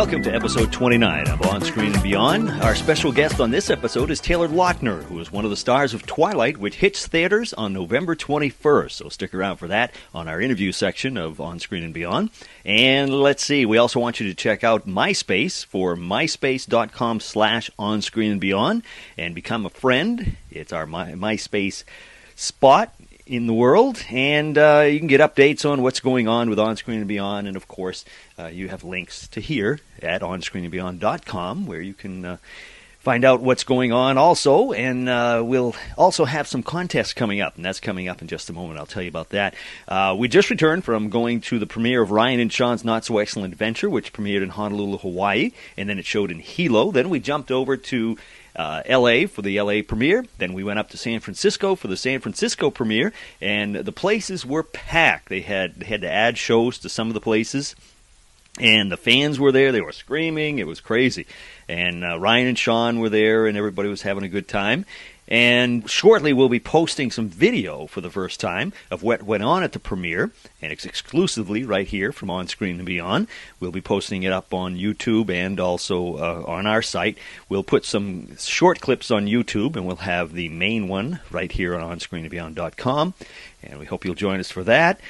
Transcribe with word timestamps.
Welcome 0.00 0.22
to 0.22 0.34
episode 0.34 0.72
29 0.72 1.28
of 1.28 1.42
On 1.42 1.60
Screen 1.62 1.92
and 1.92 2.02
Beyond. 2.02 2.48
Our 2.62 2.74
special 2.74 3.12
guest 3.12 3.38
on 3.38 3.50
this 3.50 3.68
episode 3.68 4.10
is 4.10 4.18
Taylor 4.18 4.48
Lautner, 4.48 5.02
who 5.02 5.20
is 5.20 5.30
one 5.30 5.44
of 5.44 5.50
the 5.50 5.58
stars 5.58 5.92
of 5.92 6.06
Twilight, 6.06 6.56
which 6.56 6.76
hits 6.76 7.06
theaters 7.06 7.52
on 7.52 7.74
November 7.74 8.16
21st. 8.16 8.92
So 8.92 9.10
stick 9.10 9.34
around 9.34 9.58
for 9.58 9.68
that 9.68 9.94
on 10.14 10.26
our 10.26 10.40
interview 10.40 10.72
section 10.72 11.18
of 11.18 11.38
On 11.38 11.58
Screen 11.58 11.84
and 11.84 11.92
Beyond. 11.92 12.30
And 12.64 13.12
let's 13.12 13.44
see, 13.44 13.66
we 13.66 13.76
also 13.76 14.00
want 14.00 14.20
you 14.20 14.28
to 14.28 14.34
check 14.34 14.64
out 14.64 14.86
MySpace 14.88 15.66
for 15.66 15.96
myspace.com 15.96 17.20
slash 17.20 17.70
On 17.78 18.00
Screen 18.00 18.32
and 18.32 18.40
Beyond 18.40 18.82
and 19.18 19.34
become 19.34 19.66
a 19.66 19.70
friend. 19.70 20.38
It's 20.50 20.72
our 20.72 20.86
My, 20.86 21.12
MySpace 21.12 21.84
spot 22.36 22.94
in 23.30 23.46
the 23.46 23.54
world, 23.54 24.04
and 24.10 24.58
uh, 24.58 24.84
you 24.90 24.98
can 24.98 25.06
get 25.06 25.20
updates 25.20 25.64
on 25.64 25.82
what's 25.82 26.00
going 26.00 26.26
on 26.26 26.50
with 26.50 26.58
On 26.58 26.76
Screen 26.76 26.98
and 26.98 27.06
Beyond. 27.06 27.46
And 27.46 27.56
of 27.56 27.68
course, 27.68 28.04
uh, 28.36 28.46
you 28.46 28.68
have 28.68 28.82
links 28.82 29.28
to 29.28 29.40
here 29.40 29.78
at 30.02 30.20
onscreenandbeyond.com 30.20 31.66
where 31.66 31.80
you 31.80 31.94
can 31.94 32.24
uh, 32.24 32.36
find 32.98 33.24
out 33.24 33.40
what's 33.40 33.62
going 33.62 33.92
on 33.92 34.18
also. 34.18 34.72
And 34.72 35.08
uh, 35.08 35.44
we'll 35.46 35.76
also 35.96 36.24
have 36.24 36.48
some 36.48 36.64
contests 36.64 37.14
coming 37.14 37.40
up, 37.40 37.54
and 37.54 37.64
that's 37.64 37.78
coming 37.78 38.08
up 38.08 38.20
in 38.20 38.26
just 38.26 38.50
a 38.50 38.52
moment. 38.52 38.80
I'll 38.80 38.86
tell 38.86 39.02
you 39.02 39.08
about 39.08 39.28
that. 39.30 39.54
Uh, 39.86 40.16
we 40.18 40.26
just 40.26 40.50
returned 40.50 40.84
from 40.84 41.08
going 41.08 41.40
to 41.42 41.60
the 41.60 41.66
premiere 41.66 42.02
of 42.02 42.10
Ryan 42.10 42.40
and 42.40 42.52
Sean's 42.52 42.84
Not 42.84 43.04
So 43.04 43.18
Excellent 43.18 43.52
Adventure, 43.52 43.88
which 43.88 44.12
premiered 44.12 44.42
in 44.42 44.48
Honolulu, 44.48 44.98
Hawaii, 44.98 45.52
and 45.76 45.88
then 45.88 46.00
it 46.00 46.04
showed 46.04 46.32
in 46.32 46.40
Hilo. 46.40 46.90
Then 46.90 47.08
we 47.08 47.20
jumped 47.20 47.52
over 47.52 47.76
to 47.76 48.18
uh, 48.60 48.82
LA 48.86 49.26
for 49.26 49.40
the 49.40 49.58
LA 49.58 49.80
premiere. 49.86 50.26
Then 50.36 50.52
we 50.52 50.62
went 50.62 50.78
up 50.78 50.90
to 50.90 50.98
San 50.98 51.20
Francisco 51.20 51.74
for 51.74 51.88
the 51.88 51.96
San 51.96 52.20
Francisco 52.20 52.70
premiere, 52.70 53.12
and 53.40 53.74
the 53.74 53.92
places 53.92 54.44
were 54.44 54.62
packed. 54.62 55.30
They 55.30 55.40
had 55.40 55.76
they 55.76 55.86
had 55.86 56.02
to 56.02 56.10
add 56.10 56.36
shows 56.36 56.78
to 56.80 56.90
some 56.90 57.08
of 57.08 57.14
the 57.14 57.20
places. 57.20 57.74
And 58.58 58.92
the 58.92 58.98
fans 58.98 59.40
were 59.40 59.52
there. 59.52 59.72
They 59.72 59.80
were 59.80 59.92
screaming. 59.92 60.58
It 60.58 60.66
was 60.66 60.80
crazy. 60.80 61.26
And 61.68 62.04
uh, 62.04 62.18
Ryan 62.18 62.48
and 62.48 62.58
Sean 62.58 62.98
were 62.98 63.08
there, 63.08 63.46
and 63.46 63.56
everybody 63.56 63.88
was 63.88 64.02
having 64.02 64.24
a 64.24 64.28
good 64.28 64.48
time. 64.48 64.84
And 65.30 65.88
shortly, 65.88 66.32
we'll 66.32 66.48
be 66.48 66.58
posting 66.58 67.12
some 67.12 67.28
video 67.28 67.86
for 67.86 68.00
the 68.00 68.10
first 68.10 68.40
time 68.40 68.72
of 68.90 69.04
what 69.04 69.22
went 69.22 69.44
on 69.44 69.62
at 69.62 69.70
the 69.70 69.78
premiere, 69.78 70.32
and 70.60 70.72
it's 70.72 70.84
exclusively 70.84 71.62
right 71.62 71.86
here 71.86 72.10
from 72.10 72.30
On 72.30 72.48
Screen 72.48 72.76
and 72.78 72.84
Beyond. 72.86 73.28
We'll 73.60 73.70
be 73.70 73.80
posting 73.80 74.24
it 74.24 74.32
up 74.32 74.52
on 74.52 74.76
YouTube 74.76 75.30
and 75.30 75.60
also 75.60 76.16
uh, 76.16 76.44
on 76.48 76.66
our 76.66 76.82
site. 76.82 77.16
We'll 77.48 77.62
put 77.62 77.84
some 77.84 78.36
short 78.38 78.80
clips 78.80 79.12
on 79.12 79.26
YouTube, 79.26 79.76
and 79.76 79.86
we'll 79.86 79.96
have 79.96 80.32
the 80.32 80.48
main 80.48 80.88
one 80.88 81.20
right 81.30 81.52
here 81.52 81.78
on 81.78 81.96
OnScreenandBeyond.com. 81.96 83.14
And 83.62 83.78
we 83.78 83.86
hope 83.86 84.04
you'll 84.04 84.14
join 84.16 84.40
us 84.40 84.50
for 84.50 84.64
that. 84.64 85.00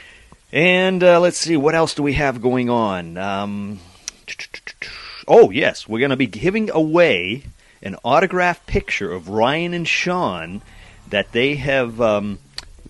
And 0.52 1.02
uh, 1.02 1.18
let's 1.20 1.38
see, 1.38 1.56
what 1.56 1.74
else 1.74 1.94
do 1.94 2.02
we 2.02 2.12
have 2.14 2.42
going 2.42 2.68
on? 2.68 3.16
Um, 3.16 3.80
oh, 5.28 5.48
yes, 5.48 5.88
we're 5.88 6.00
going 6.00 6.10
to 6.10 6.16
be 6.16 6.26
giving 6.26 6.68
away 6.68 7.44
an 7.82 7.96
autographed 8.04 8.66
picture 8.66 9.12
of 9.12 9.28
Ryan 9.28 9.74
and 9.74 9.88
Sean 9.88 10.62
that 11.08 11.32
they 11.32 11.56
have 11.56 12.00
um, 12.00 12.38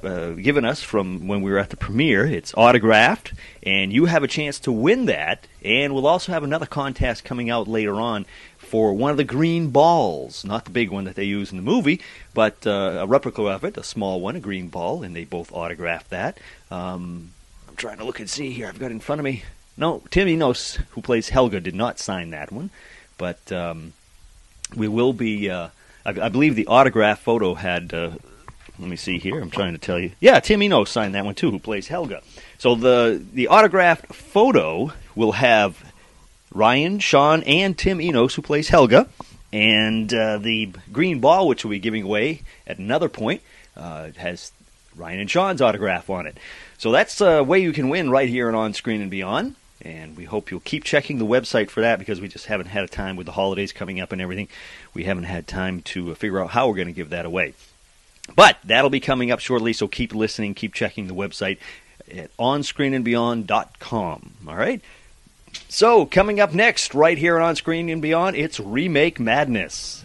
uh, 0.02 0.30
given 0.30 0.64
us 0.64 0.82
from 0.82 1.26
when 1.28 1.42
we 1.42 1.50
were 1.50 1.58
at 1.58 1.70
the 1.70 1.76
premiere. 1.76 2.26
It's 2.26 2.54
autographed, 2.56 3.32
and 3.62 3.92
you 3.92 4.06
have 4.06 4.22
a 4.22 4.28
chance 4.28 4.58
to 4.60 4.72
win 4.72 5.06
that. 5.06 5.46
And 5.64 5.94
we'll 5.94 6.06
also 6.06 6.32
have 6.32 6.42
another 6.42 6.66
contest 6.66 7.24
coming 7.24 7.50
out 7.50 7.68
later 7.68 7.94
on 7.94 8.26
for 8.58 8.92
one 8.94 9.10
of 9.10 9.16
the 9.16 9.24
green 9.24 9.70
balls, 9.70 10.44
not 10.44 10.64
the 10.64 10.70
big 10.70 10.90
one 10.90 11.04
that 11.04 11.16
they 11.16 11.24
use 11.24 11.50
in 11.50 11.56
the 11.56 11.62
movie, 11.62 12.00
but 12.34 12.66
uh, 12.66 12.98
a 13.00 13.06
replica 13.06 13.42
of 13.42 13.64
it, 13.64 13.76
a 13.76 13.82
small 13.82 14.20
one, 14.20 14.36
a 14.36 14.40
green 14.40 14.68
ball, 14.68 15.02
and 15.02 15.14
they 15.14 15.24
both 15.24 15.52
autographed 15.52 16.10
that. 16.10 16.38
Um, 16.70 17.32
I'm 17.68 17.76
trying 17.76 17.98
to 17.98 18.04
look 18.04 18.20
and 18.20 18.30
see 18.30 18.52
here. 18.52 18.68
I've 18.68 18.78
got 18.78 18.92
in 18.92 19.00
front 19.00 19.18
of 19.18 19.24
me. 19.24 19.42
No, 19.76 20.02
Tim 20.10 20.28
Enos, 20.28 20.78
who 20.90 21.02
plays 21.02 21.30
Helga, 21.30 21.60
did 21.60 21.74
not 21.74 21.98
sign 21.98 22.30
that 22.30 22.52
one, 22.52 22.70
but 23.18 23.50
um, 23.50 23.92
we 24.74 24.88
will 24.88 25.12
be. 25.12 25.50
Uh, 25.50 25.68
I, 26.04 26.10
I, 26.10 26.28
believe 26.28 26.54
the 26.54 26.66
autograph 26.66 27.20
photo 27.20 27.54
had. 27.54 27.92
Uh, 27.92 28.12
let 28.78 28.88
me 28.88 28.96
see 28.96 29.18
here. 29.18 29.40
I'm 29.40 29.50
trying 29.50 29.72
to 29.72 29.78
tell 29.78 29.98
you. 29.98 30.12
Yeah, 30.20 30.40
Tim 30.40 30.62
Eno 30.62 30.84
signed 30.84 31.14
that 31.14 31.24
one 31.24 31.34
too, 31.34 31.50
who 31.50 31.58
plays 31.58 31.88
Helga. 31.88 32.22
So 32.58 32.74
the 32.74 33.22
the 33.32 33.48
autographed 33.48 34.14
photo 34.14 34.92
will 35.14 35.32
have 35.32 35.92
Ryan, 36.52 36.98
Sean, 36.98 37.42
and 37.44 37.76
Tim 37.76 38.00
Enos, 38.00 38.34
who 38.34 38.42
plays 38.42 38.68
Helga, 38.68 39.08
and 39.52 40.12
uh, 40.12 40.38
the 40.38 40.72
green 40.92 41.20
ball, 41.20 41.46
which 41.46 41.64
we'll 41.64 41.70
be 41.70 41.78
giving 41.78 42.02
away 42.02 42.42
at 42.66 42.78
another 42.78 43.08
point, 43.08 43.42
uh, 43.76 44.10
has 44.16 44.52
Ryan 44.96 45.20
and 45.20 45.30
Sean's 45.30 45.62
autograph 45.62 46.10
on 46.10 46.26
it. 46.26 46.36
So 46.78 46.90
that's 46.90 47.20
a 47.20 47.42
way 47.42 47.60
you 47.60 47.72
can 47.72 47.88
win 47.88 48.10
right 48.10 48.28
here 48.28 48.48
and 48.48 48.56
on 48.56 48.74
screen 48.74 49.00
and 49.00 49.10
beyond. 49.10 49.54
And 49.82 50.16
we 50.16 50.24
hope 50.24 50.50
you'll 50.50 50.60
keep 50.60 50.84
checking 50.84 51.18
the 51.18 51.26
website 51.26 51.70
for 51.70 51.80
that 51.80 51.98
because 51.98 52.20
we 52.20 52.28
just 52.28 52.46
haven't 52.46 52.66
had 52.66 52.84
a 52.84 52.88
time 52.88 53.16
with 53.16 53.26
the 53.26 53.32
holidays 53.32 53.72
coming 53.72 53.98
up 54.00 54.12
and 54.12 54.20
everything. 54.20 54.48
We 54.92 55.04
haven't 55.04 55.24
had 55.24 55.46
time 55.46 55.80
to 55.82 56.12
uh, 56.12 56.14
figure 56.14 56.40
out 56.40 56.50
how 56.50 56.68
we're 56.68 56.76
going 56.76 56.88
to 56.88 56.92
give 56.92 57.10
that 57.10 57.24
away. 57.24 57.54
But 58.36 58.58
that'll 58.64 58.90
be 58.90 59.00
coming 59.00 59.30
up 59.30 59.40
shortly, 59.40 59.72
so 59.72 59.88
keep 59.88 60.14
listening, 60.14 60.54
keep 60.54 60.74
checking 60.74 61.06
the 61.06 61.14
website 61.14 61.58
at 62.14 62.36
onscreenandbeyond.com. 62.36 64.32
All 64.46 64.56
right? 64.56 64.82
So, 65.68 66.06
coming 66.06 66.38
up 66.38 66.54
next, 66.54 66.94
right 66.94 67.18
here 67.18 67.40
on 67.40 67.56
Screen 67.56 67.88
and 67.88 68.00
Beyond, 68.00 68.36
it's 68.36 68.60
Remake 68.60 69.18
Madness. 69.18 70.04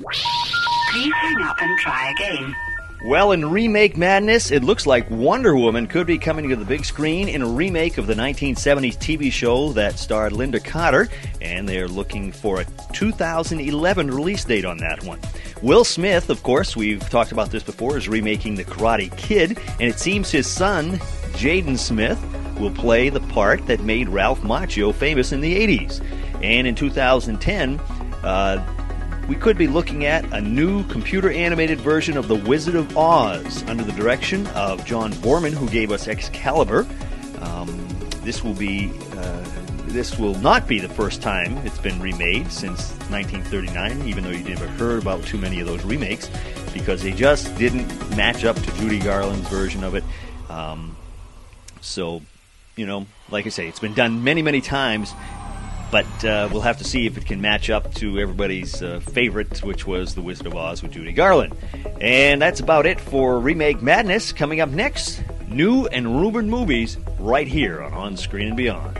Please 0.91 1.13
hang 1.13 1.41
up 1.43 1.61
and 1.61 1.77
try 1.79 2.11
again. 2.11 2.55
Well, 3.03 3.33
in 3.33 3.51
remake 3.51 3.97
madness, 3.97 4.49
it 4.51 4.63
looks 4.63 4.87
like 4.87 5.09
Wonder 5.11 5.55
Woman 5.55 5.85
could 5.85 6.07
be 6.07 6.17
coming 6.17 6.49
to 6.49 6.55
the 6.55 6.65
big 6.65 6.85
screen 6.85 7.27
in 7.27 7.41
a 7.41 7.47
remake 7.47 7.97
of 7.97 8.07
the 8.07 8.15
1970s 8.15 8.97
TV 8.97 9.31
show 9.31 9.73
that 9.73 9.99
starred 9.99 10.33
Lynda 10.33 10.63
Carter, 10.63 11.07
and 11.39 11.69
they're 11.69 11.87
looking 11.87 12.31
for 12.31 12.61
a 12.61 12.65
2011 12.93 14.09
release 14.09 14.43
date 14.45 14.65
on 14.65 14.77
that 14.77 15.03
one. 15.03 15.19
Will 15.61 15.83
Smith, 15.83 16.29
of 16.29 16.41
course, 16.41 16.75
we've 16.75 17.07
talked 17.09 17.31
about 17.31 17.51
this 17.51 17.61
before, 17.61 17.97
is 17.97 18.09
remaking 18.09 18.55
The 18.55 18.65
Karate 18.65 19.15
Kid, 19.17 19.59
and 19.79 19.83
it 19.83 19.99
seems 19.99 20.31
his 20.31 20.47
son, 20.47 20.93
Jaden 21.33 21.77
Smith, 21.77 22.19
will 22.59 22.71
play 22.71 23.09
the 23.09 23.19
part 23.19 23.67
that 23.67 23.81
made 23.81 24.09
Ralph 24.09 24.41
Macchio 24.41 24.93
famous 24.93 25.31
in 25.31 25.41
the 25.41 25.55
80s. 25.55 26.03
And 26.41 26.65
in 26.65 26.73
2010, 26.73 27.79
uh, 28.23 28.74
we 29.27 29.35
could 29.35 29.57
be 29.57 29.67
looking 29.67 30.05
at 30.05 30.23
a 30.33 30.41
new 30.41 30.83
computer 30.87 31.31
animated 31.31 31.79
version 31.79 32.17
of 32.17 32.27
The 32.27 32.35
Wizard 32.35 32.75
of 32.75 32.95
Oz 32.97 33.63
under 33.63 33.83
the 33.83 33.91
direction 33.93 34.45
of 34.47 34.85
John 34.85 35.11
Boorman, 35.13 35.53
who 35.53 35.67
gave 35.69 35.91
us 35.91 36.07
Excalibur. 36.07 36.85
Um, 37.39 37.87
this 38.21 38.43
will 38.43 38.53
be. 38.53 38.91
Uh, 39.13 39.43
this 39.87 40.19
will 40.19 40.35
not 40.39 40.67
be 40.67 40.79
the 40.79 40.89
first 40.89 41.21
time 41.21 41.55
it's 41.59 41.77
been 41.77 42.01
remade 42.01 42.51
since 42.51 42.91
1939, 43.09 44.05
even 44.05 44.25
though 44.25 44.29
you 44.29 44.43
never 44.43 44.67
heard 44.67 45.01
about 45.01 45.23
too 45.23 45.37
many 45.37 45.61
of 45.61 45.67
those 45.67 45.85
remakes, 45.85 46.29
because 46.73 47.01
they 47.01 47.13
just 47.13 47.55
didn't 47.57 47.87
match 48.17 48.43
up 48.43 48.57
to 48.57 48.73
Judy 48.73 48.99
Garland's 48.99 49.47
version 49.47 49.85
of 49.85 49.95
it. 49.95 50.03
Um, 50.49 50.97
so, 51.79 52.21
you 52.75 52.85
know, 52.85 53.05
like 53.29 53.45
I 53.45 53.49
say, 53.49 53.69
it's 53.69 53.79
been 53.79 53.93
done 53.93 54.21
many, 54.21 54.41
many 54.41 54.59
times, 54.59 55.13
but 55.91 56.25
uh, 56.25 56.49
we'll 56.51 56.61
have 56.61 56.77
to 56.77 56.83
see 56.83 57.05
if 57.05 57.17
it 57.17 57.25
can 57.25 57.41
match 57.41 57.69
up 57.69 57.93
to 57.95 58.19
everybody's 58.19 58.81
uh, 58.81 58.99
favorite, 58.99 59.63
which 59.63 59.85
was 59.85 60.15
The 60.15 60.21
Wizard 60.21 60.47
of 60.47 60.55
Oz 60.55 60.81
with 60.81 60.91
Judy 60.91 61.13
Garland. 61.13 61.55
And 62.01 62.41
that's 62.41 62.59
about 62.59 62.85
it 62.85 62.99
for 62.99 63.39
Remake 63.39 63.81
Madness. 63.81 64.31
Coming 64.33 64.61
up 64.61 64.69
next, 64.69 65.23
new 65.47 65.85
and 65.87 66.19
rumored 66.19 66.45
movies 66.45 66.97
right 67.19 67.47
here 67.47 67.81
on 67.81 67.93
On 67.93 68.17
Screen 68.17 68.47
and 68.47 68.57
Beyond. 68.57 68.99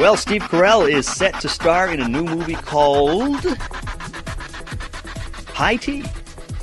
Well, 0.00 0.16
Steve 0.16 0.40
Carell 0.44 0.90
is 0.90 1.06
set 1.06 1.38
to 1.42 1.48
star 1.50 1.92
in 1.92 2.00
a 2.00 2.08
new 2.08 2.24
movie 2.24 2.54
called 2.54 3.44
High 5.48 5.76
Tea. 5.76 6.04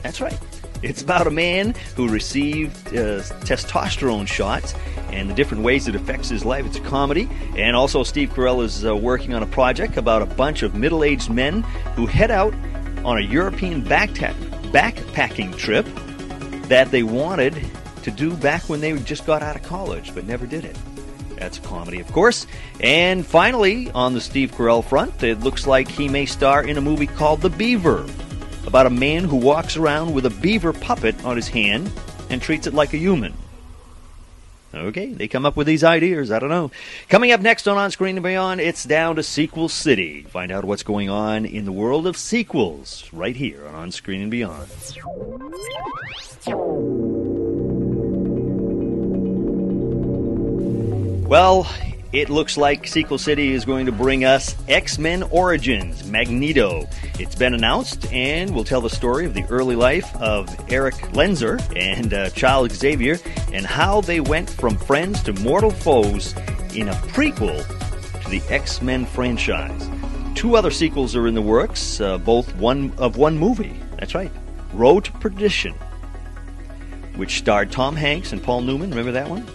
That's 0.01 0.19
right. 0.19 0.35
It's 0.81 1.03
about 1.03 1.27
a 1.27 1.29
man 1.29 1.75
who 1.95 2.09
received 2.09 2.87
uh, 2.87 3.21
testosterone 3.45 4.27
shots 4.27 4.73
and 5.11 5.29
the 5.29 5.35
different 5.35 5.61
ways 5.61 5.87
it 5.87 5.93
affects 5.93 6.29
his 6.29 6.45
life. 6.45 6.65
It's 6.65 6.77
a 6.77 6.81
comedy. 6.81 7.29
And 7.55 7.75
also, 7.75 8.01
Steve 8.01 8.29
Carell 8.31 8.63
is 8.63 8.83
uh, 8.83 8.95
working 8.95 9.35
on 9.35 9.43
a 9.43 9.47
project 9.47 9.97
about 9.97 10.23
a 10.23 10.25
bunch 10.25 10.63
of 10.63 10.73
middle 10.73 11.03
aged 11.03 11.29
men 11.29 11.61
who 11.95 12.07
head 12.07 12.31
out 12.31 12.55
on 13.05 13.19
a 13.19 13.21
European 13.21 13.83
backta- 13.83 14.33
backpacking 14.71 15.55
trip 15.55 15.85
that 16.69 16.89
they 16.89 17.03
wanted 17.03 17.55
to 18.01 18.09
do 18.09 18.35
back 18.37 18.67
when 18.67 18.81
they 18.81 18.97
just 18.97 19.27
got 19.27 19.43
out 19.43 19.55
of 19.55 19.61
college, 19.61 20.15
but 20.15 20.25
never 20.25 20.47
did 20.47 20.65
it. 20.65 20.75
That's 21.37 21.57
a 21.57 21.61
comedy, 21.61 21.99
of 21.99 22.11
course. 22.11 22.47
And 22.79 23.25
finally, 23.25 23.91
on 23.91 24.13
the 24.13 24.21
Steve 24.21 24.51
Carell 24.51 24.83
front, 24.83 25.23
it 25.23 25.39
looks 25.39 25.67
like 25.67 25.87
he 25.87 26.09
may 26.09 26.25
star 26.25 26.63
in 26.63 26.77
a 26.77 26.81
movie 26.81 27.07
called 27.07 27.41
The 27.41 27.49
Beaver 27.49 28.05
about 28.65 28.85
a 28.85 28.89
man 28.91 29.23
who 29.23 29.37
walks 29.37 29.77
around 29.77 30.13
with 30.13 30.25
a 30.25 30.29
beaver 30.29 30.73
puppet 30.73 31.23
on 31.23 31.37
his 31.37 31.47
hand 31.47 31.89
and 32.29 32.41
treats 32.41 32.67
it 32.67 32.73
like 32.73 32.93
a 32.93 32.97
human. 32.97 33.33
Okay, 34.73 35.13
they 35.13 35.29
come 35.29 35.45
up 35.45 35.55
with 35.55 35.65
these 35.65 35.83
ideas. 35.83 36.29
I 36.31 36.39
don't 36.39 36.49
know. 36.49 36.71
Coming 37.07 37.31
up 37.31 37.39
next 37.39 37.67
on 37.67 37.77
On 37.77 37.89
Screen 37.89 38.17
and 38.17 38.23
Beyond, 38.23 38.59
it's 38.59 38.83
down 38.83 39.15
to 39.15 39.23
Sequel 39.23 39.69
City. 39.69 40.23
Find 40.23 40.51
out 40.51 40.65
what's 40.65 40.83
going 40.83 41.09
on 41.09 41.45
in 41.45 41.63
the 41.63 41.71
world 41.71 42.05
of 42.05 42.17
sequels 42.17 43.09
right 43.13 43.35
here 43.35 43.65
on 43.65 43.73
On 43.73 43.91
Screen 43.91 44.21
and 44.21 44.31
Beyond. 44.31 44.67
Well, 51.27 51.69
it 52.13 52.29
looks 52.29 52.55
like 52.55 52.87
Sequel 52.87 53.17
City 53.17 53.51
is 53.51 53.65
going 53.65 53.85
to 53.87 53.91
bring 53.91 54.23
us 54.23 54.55
X 54.69 54.97
Men 54.97 55.23
Origins 55.23 56.09
Magneto. 56.09 56.87
It's 57.19 57.35
been 57.35 57.53
announced 57.53 58.09
and 58.13 58.55
will 58.55 58.63
tell 58.63 58.79
the 58.79 58.89
story 58.89 59.25
of 59.25 59.33
the 59.33 59.43
early 59.49 59.75
life 59.75 60.15
of 60.21 60.47
Erik 60.71 60.95
Lehnsherr 61.11 61.59
and 61.75 62.13
uh, 62.13 62.29
Charles 62.29 62.71
Xavier 62.71 63.17
and 63.51 63.65
how 63.65 63.99
they 63.99 64.21
went 64.21 64.49
from 64.49 64.77
friends 64.77 65.21
to 65.23 65.33
mortal 65.33 65.69
foes 65.69 66.33
in 66.73 66.87
a 66.87 66.93
prequel 66.93 67.61
to 68.23 68.29
the 68.29 68.41
X 68.49 68.81
Men 68.81 69.05
franchise. 69.05 69.89
Two 70.33 70.55
other 70.55 70.71
sequels 70.71 71.13
are 71.13 71.27
in 71.27 71.33
the 71.33 71.41
works, 71.41 71.99
uh, 71.99 72.17
both 72.19 72.55
one 72.55 72.93
of 72.97 73.17
one 73.17 73.37
movie. 73.37 73.77
That's 73.99 74.15
right, 74.15 74.31
Road 74.71 75.03
to 75.03 75.11
Perdition, 75.11 75.73
which 77.17 77.37
starred 77.37 77.69
Tom 77.69 77.97
Hanks 77.97 78.31
and 78.31 78.41
Paul 78.41 78.61
Newman. 78.61 78.91
Remember 78.91 79.11
that 79.11 79.29
one? 79.29 79.45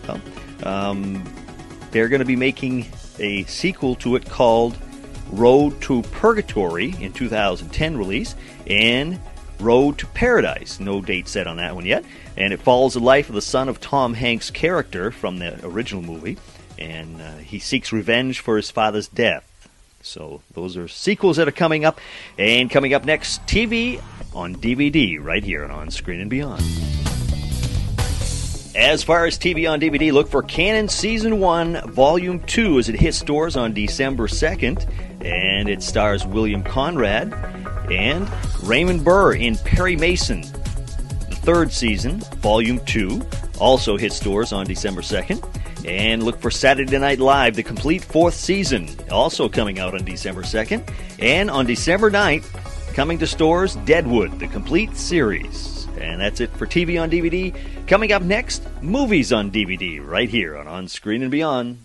Um, 0.64 1.24
they're 1.92 2.08
going 2.08 2.20
to 2.20 2.26
be 2.26 2.36
making 2.36 2.86
a 3.18 3.44
sequel 3.44 3.94
to 3.96 4.16
it 4.16 4.28
called 4.28 4.76
Road 5.30 5.80
to 5.82 6.02
Purgatory 6.02 6.94
in 7.00 7.12
2010 7.12 7.96
release 7.96 8.34
and 8.66 9.20
Road 9.60 9.98
to 9.98 10.06
Paradise. 10.08 10.80
No 10.80 11.00
date 11.00 11.28
set 11.28 11.46
on 11.46 11.58
that 11.58 11.74
one 11.74 11.86
yet. 11.86 12.04
And 12.36 12.52
it 12.52 12.60
follows 12.60 12.94
the 12.94 13.00
life 13.00 13.28
of 13.28 13.34
the 13.34 13.42
son 13.42 13.68
of 13.68 13.80
Tom 13.80 14.14
Hanks' 14.14 14.50
character 14.50 15.10
from 15.10 15.38
the 15.38 15.64
original 15.64 16.02
movie. 16.02 16.38
And 16.78 17.20
uh, 17.20 17.36
he 17.36 17.58
seeks 17.58 17.92
revenge 17.92 18.40
for 18.40 18.56
his 18.56 18.70
father's 18.70 19.08
death. 19.08 19.48
So 20.02 20.42
those 20.54 20.76
are 20.76 20.88
sequels 20.88 21.36
that 21.36 21.46
are 21.46 21.52
coming 21.52 21.84
up. 21.84 22.00
And 22.38 22.70
coming 22.70 22.92
up 22.92 23.04
next, 23.04 23.46
TV 23.46 24.02
on 24.34 24.56
DVD 24.56 25.22
right 25.22 25.44
here 25.44 25.64
on 25.66 25.90
Screen 25.90 26.20
and 26.20 26.30
Beyond. 26.30 26.62
As 28.74 29.02
far 29.02 29.26
as 29.26 29.38
TV 29.38 29.70
on 29.70 29.82
DVD, 29.82 30.12
look 30.12 30.28
for 30.28 30.42
Cannon 30.42 30.88
Season 30.88 31.40
1, 31.40 31.92
Volume 31.92 32.40
2 32.40 32.78
as 32.78 32.88
it 32.88 32.98
hits 32.98 33.18
stores 33.18 33.54
on 33.54 33.74
December 33.74 34.26
2nd. 34.26 34.90
And 35.22 35.68
it 35.68 35.82
stars 35.82 36.26
William 36.26 36.62
Conrad 36.62 37.34
and 37.90 38.30
Raymond 38.62 39.04
Burr 39.04 39.34
in 39.34 39.56
Perry 39.58 39.94
Mason. 39.94 40.40
The 40.40 41.38
third 41.42 41.70
season, 41.70 42.20
Volume 42.40 42.80
2, 42.86 43.20
also 43.60 43.98
hits 43.98 44.16
stores 44.16 44.54
on 44.54 44.64
December 44.64 45.02
2nd. 45.02 45.46
And 45.86 46.22
look 46.22 46.40
for 46.40 46.50
Saturday 46.50 46.98
Night 46.98 47.18
Live, 47.18 47.56
the 47.56 47.62
complete 47.62 48.02
fourth 48.02 48.34
season, 48.34 48.88
also 49.10 49.50
coming 49.50 49.80
out 49.80 49.92
on 49.92 50.02
December 50.02 50.42
2nd. 50.42 50.90
And 51.18 51.50
on 51.50 51.66
December 51.66 52.10
9th, 52.10 52.46
coming 52.94 53.18
to 53.18 53.26
stores, 53.26 53.76
Deadwood, 53.84 54.38
the 54.38 54.46
complete 54.48 54.96
series. 54.96 55.71
And 55.98 56.20
that's 56.20 56.40
it 56.40 56.50
for 56.50 56.66
TV 56.66 57.00
on 57.00 57.10
DVD. 57.10 57.54
Coming 57.86 58.12
up 58.12 58.22
next, 58.22 58.66
movies 58.80 59.32
on 59.32 59.50
DVD, 59.50 60.04
right 60.04 60.28
here 60.28 60.56
on 60.56 60.66
On 60.66 60.88
Screen 60.88 61.22
and 61.22 61.30
Beyond. 61.30 61.78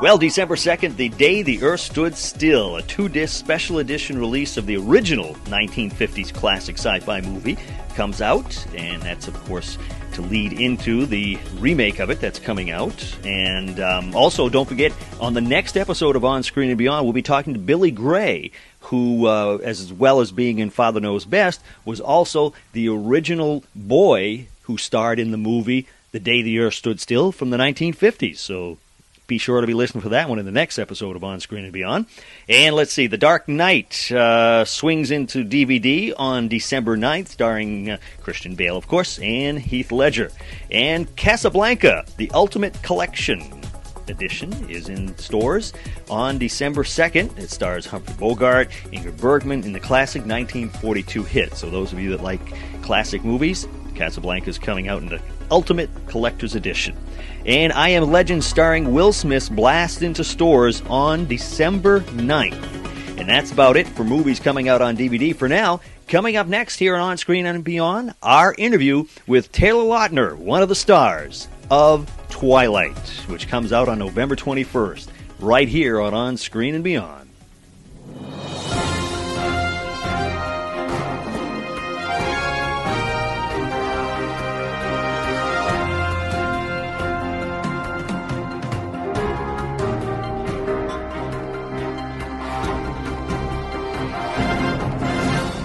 Well, 0.00 0.16
December 0.16 0.56
2nd, 0.56 0.96
the 0.96 1.10
day 1.10 1.42
the 1.42 1.62
Earth 1.62 1.80
stood 1.80 2.16
still, 2.16 2.76
a 2.76 2.82
two 2.82 3.08
disc 3.10 3.38
special 3.38 3.80
edition 3.80 4.18
release 4.18 4.56
of 4.56 4.64
the 4.64 4.78
original 4.78 5.34
1950s 5.44 6.32
classic 6.32 6.78
sci 6.78 7.00
fi 7.00 7.20
movie 7.20 7.58
comes 7.96 8.22
out, 8.22 8.66
and 8.74 9.02
that's, 9.02 9.28
of 9.28 9.34
course, 9.44 9.76
to 10.12 10.22
lead 10.22 10.54
into 10.54 11.04
the 11.04 11.38
remake 11.58 11.98
of 11.98 12.08
it 12.08 12.18
that's 12.18 12.38
coming 12.38 12.70
out. 12.70 13.16
And 13.26 13.78
um, 13.78 14.14
also, 14.14 14.48
don't 14.48 14.66
forget, 14.66 14.90
on 15.20 15.34
the 15.34 15.40
next 15.42 15.76
episode 15.76 16.16
of 16.16 16.24
On 16.24 16.42
Screen 16.42 16.70
and 16.70 16.78
Beyond, 16.78 17.04
we'll 17.04 17.12
be 17.12 17.20
talking 17.20 17.52
to 17.52 17.60
Billy 17.60 17.90
Gray, 17.90 18.52
who, 18.80 19.26
uh, 19.26 19.58
as 19.62 19.92
well 19.92 20.20
as 20.20 20.32
being 20.32 20.58
in 20.58 20.70
Father 20.70 21.00
Knows 21.00 21.24
Best, 21.24 21.60
was 21.84 22.00
also 22.00 22.52
the 22.72 22.88
original 22.88 23.64
boy 23.74 24.48
who 24.62 24.76
starred 24.78 25.18
in 25.18 25.30
the 25.30 25.36
movie 25.36 25.86
The 26.12 26.20
Day 26.20 26.42
the 26.42 26.58
Earth 26.58 26.74
Stood 26.74 27.00
Still 27.00 27.32
from 27.32 27.50
the 27.50 27.56
1950s. 27.56 28.38
So 28.38 28.78
be 29.26 29.38
sure 29.38 29.60
to 29.60 29.66
be 29.66 29.74
listening 29.74 30.02
for 30.02 30.08
that 30.08 30.28
one 30.28 30.40
in 30.40 30.44
the 30.44 30.50
next 30.50 30.76
episode 30.76 31.14
of 31.14 31.22
On 31.22 31.38
Screen 31.38 31.62
and 31.62 31.72
Beyond. 31.72 32.06
And 32.48 32.74
let's 32.74 32.92
see, 32.92 33.06
The 33.06 33.16
Dark 33.16 33.46
Knight 33.46 34.10
uh, 34.10 34.64
swings 34.64 35.12
into 35.12 35.44
DVD 35.44 36.12
on 36.18 36.48
December 36.48 36.96
9th, 36.96 37.28
starring 37.28 37.90
uh, 37.90 37.98
Christian 38.22 38.56
Bale, 38.56 38.76
of 38.76 38.88
course, 38.88 39.20
and 39.20 39.56
Heath 39.58 39.92
Ledger. 39.92 40.32
And 40.68 41.14
Casablanca, 41.14 42.06
The 42.16 42.30
Ultimate 42.32 42.82
Collection 42.82 43.60
edition 44.08 44.52
is 44.70 44.88
in 44.88 45.16
stores 45.18 45.72
on 46.08 46.38
December 46.38 46.82
2nd. 46.82 47.38
It 47.38 47.50
stars 47.50 47.86
Humphrey 47.86 48.14
Bogart, 48.18 48.70
Ingrid 48.92 49.18
Bergman 49.18 49.64
in 49.64 49.72
the 49.72 49.80
classic 49.80 50.20
1942 50.22 51.22
hit. 51.24 51.54
So 51.54 51.70
those 51.70 51.92
of 51.92 52.00
you 52.00 52.10
that 52.10 52.22
like 52.22 52.40
classic 52.82 53.24
movies, 53.24 53.66
Casablanca 53.94 54.48
is 54.48 54.58
coming 54.58 54.88
out 54.88 55.02
in 55.02 55.08
the 55.08 55.20
Ultimate 55.50 55.90
Collector's 56.06 56.54
Edition. 56.54 56.96
And 57.44 57.72
I 57.72 57.90
Am 57.90 58.10
Legend 58.10 58.44
starring 58.44 58.92
Will 58.92 59.12
Smith's 59.12 59.48
blast 59.48 60.02
into 60.02 60.24
stores 60.24 60.82
on 60.88 61.26
December 61.26 62.00
9th. 62.00 63.18
And 63.18 63.28
that's 63.28 63.52
about 63.52 63.76
it 63.76 63.86
for 63.86 64.04
movies 64.04 64.40
coming 64.40 64.68
out 64.68 64.80
on 64.80 64.96
DVD 64.96 65.36
for 65.36 65.48
now. 65.48 65.80
Coming 66.08 66.36
up 66.36 66.46
next 66.46 66.78
here 66.78 66.96
on 66.96 67.02
On 67.02 67.16
Screen 67.18 67.46
and 67.46 67.62
Beyond, 67.62 68.14
our 68.22 68.54
interview 68.56 69.04
with 69.26 69.52
Taylor 69.52 69.84
Lautner, 69.84 70.34
one 70.36 70.62
of 70.62 70.68
the 70.68 70.74
stars 70.74 71.46
of 71.70 72.10
Twilight, 72.28 72.96
which 73.28 73.48
comes 73.48 73.72
out 73.72 73.88
on 73.88 73.98
November 73.98 74.36
21st, 74.36 75.08
right 75.38 75.68
here 75.68 76.00
on 76.00 76.14
On 76.14 76.36
Screen 76.36 76.74
and 76.74 76.82
Beyond. 76.82 77.19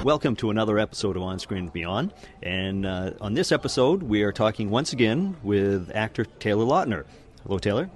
Welcome 0.05 0.35
to 0.35 0.51
another 0.51 0.77
episode 0.77 1.17
of 1.17 1.23
On 1.23 1.39
Screen 1.39 1.63
and 1.63 1.73
Beyond. 1.73 2.13
And 2.43 2.85
uh, 2.85 3.13
on 3.21 3.33
this 3.33 3.51
episode, 3.51 4.03
we 4.03 4.21
are 4.21 4.31
talking 4.31 4.69
once 4.69 4.93
again 4.93 5.35
with 5.41 5.89
actor 5.95 6.25
Taylor 6.25 6.63
Lautner. 6.63 7.05
Hello, 7.41 7.57
Taylor. 7.57 7.89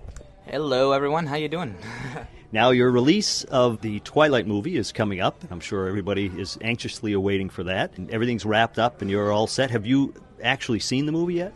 Hello, 0.48 0.92
everyone. 0.92 1.28
How 1.28 1.36
you 1.36 1.48
doing? 1.48 1.76
now, 2.52 2.72
your 2.72 2.90
release 2.90 3.44
of 3.44 3.82
the 3.82 4.00
Twilight 4.00 4.48
movie 4.48 4.76
is 4.76 4.92
coming 4.92 5.22
up. 5.22 5.44
I'm 5.52 5.60
sure 5.60 5.88
everybody 5.88 6.32
is 6.36 6.58
anxiously 6.62 7.14
awaiting 7.14 7.48
for 7.48 7.62
that. 7.66 7.96
And 8.00 8.10
everything's 8.10 8.44
wrapped 8.44 8.80
up 8.80 9.04
and 9.04 9.12
you're 9.12 9.32
all 9.32 9.46
set. 9.46 9.70
Have 9.70 9.86
you 9.86 10.16
actually 10.42 10.80
seen 10.80 11.06
the 11.06 11.12
movie 11.12 11.36
yet? 11.36 11.54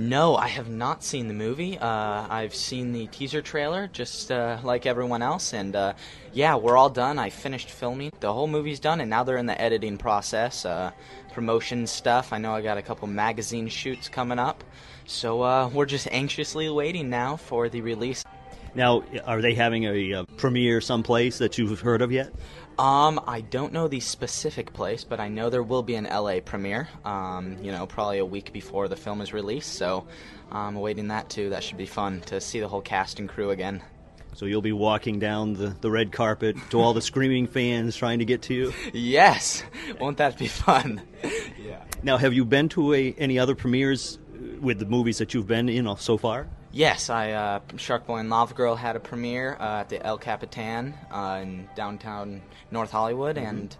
No, 0.00 0.34
I 0.34 0.48
have 0.48 0.70
not 0.70 1.04
seen 1.04 1.28
the 1.28 1.34
movie. 1.34 1.76
Uh, 1.76 2.26
I've 2.30 2.54
seen 2.54 2.92
the 2.92 3.06
teaser 3.08 3.42
trailer, 3.42 3.86
just 3.86 4.32
uh, 4.32 4.56
like 4.64 4.86
everyone 4.86 5.20
else, 5.20 5.52
and 5.52 5.76
uh, 5.76 5.92
yeah, 6.32 6.56
we're 6.56 6.78
all 6.78 6.88
done. 6.88 7.18
I 7.18 7.28
finished 7.28 7.68
filming. 7.68 8.10
The 8.18 8.32
whole 8.32 8.46
movie's 8.46 8.80
done, 8.80 9.02
and 9.02 9.10
now 9.10 9.24
they're 9.24 9.36
in 9.36 9.44
the 9.44 9.60
editing 9.60 9.98
process, 9.98 10.64
uh, 10.64 10.92
promotion 11.34 11.86
stuff. 11.86 12.32
I 12.32 12.38
know 12.38 12.54
I 12.54 12.62
got 12.62 12.78
a 12.78 12.82
couple 12.82 13.08
magazine 13.08 13.68
shoots 13.68 14.08
coming 14.08 14.38
up, 14.38 14.64
so 15.04 15.42
uh, 15.42 15.68
we're 15.68 15.84
just 15.84 16.08
anxiously 16.10 16.70
waiting 16.70 17.10
now 17.10 17.36
for 17.36 17.68
the 17.68 17.82
release. 17.82 18.24
Now, 18.74 19.02
are 19.26 19.42
they 19.42 19.52
having 19.52 19.84
a, 19.84 20.12
a 20.12 20.24
premiere 20.38 20.80
someplace 20.80 21.36
that 21.38 21.58
you've 21.58 21.80
heard 21.80 22.00
of 22.00 22.10
yet? 22.10 22.32
Um, 22.80 23.20
I 23.26 23.42
don't 23.42 23.74
know 23.74 23.88
the 23.88 24.00
specific 24.00 24.72
place, 24.72 25.04
but 25.04 25.20
I 25.20 25.28
know 25.28 25.50
there 25.50 25.62
will 25.62 25.82
be 25.82 25.96
an 25.96 26.04
LA 26.04 26.40
premiere. 26.42 26.88
Um, 27.04 27.58
you 27.62 27.72
know, 27.72 27.86
probably 27.86 28.20
a 28.20 28.24
week 28.24 28.54
before 28.54 28.88
the 28.88 28.96
film 28.96 29.20
is 29.20 29.34
released. 29.34 29.74
So 29.74 30.06
I'm 30.50 30.76
awaiting 30.76 31.08
that 31.08 31.28
too. 31.28 31.50
That 31.50 31.62
should 31.62 31.76
be 31.76 31.84
fun 31.84 32.22
to 32.22 32.40
see 32.40 32.58
the 32.58 32.68
whole 32.68 32.80
cast 32.80 33.18
and 33.18 33.28
crew 33.28 33.50
again. 33.50 33.82
So 34.32 34.46
you'll 34.46 34.62
be 34.62 34.72
walking 34.72 35.18
down 35.18 35.52
the, 35.52 35.76
the 35.78 35.90
red 35.90 36.10
carpet 36.10 36.56
to 36.70 36.80
all 36.80 36.94
the 36.94 37.02
screaming 37.02 37.48
fans 37.48 37.96
trying 37.96 38.20
to 38.20 38.24
get 38.24 38.40
to 38.42 38.54
you. 38.54 38.72
Yes, 38.94 39.62
won't 40.00 40.16
that 40.16 40.38
be 40.38 40.46
fun? 40.48 41.02
yeah. 41.62 41.84
Now, 42.02 42.16
have 42.16 42.32
you 42.32 42.46
been 42.46 42.70
to 42.70 42.94
a, 42.94 43.14
any 43.18 43.38
other 43.38 43.54
premieres 43.54 44.18
with 44.58 44.78
the 44.78 44.86
movies 44.86 45.18
that 45.18 45.34
you've 45.34 45.46
been 45.46 45.68
in 45.68 45.94
so 45.98 46.16
far? 46.16 46.48
Yes, 46.72 47.10
I 47.10 47.32
uh, 47.32 47.60
Shark 47.76 48.06
Boy 48.06 48.18
and 48.18 48.30
Lava 48.30 48.54
Girl 48.54 48.76
had 48.76 48.94
a 48.94 49.00
premiere 49.00 49.56
uh, 49.58 49.80
at 49.80 49.88
the 49.88 50.04
El 50.06 50.18
Capitan 50.18 50.94
uh, 51.10 51.40
in 51.42 51.68
downtown 51.74 52.42
North 52.70 52.92
Hollywood, 52.92 53.36
and 53.36 53.76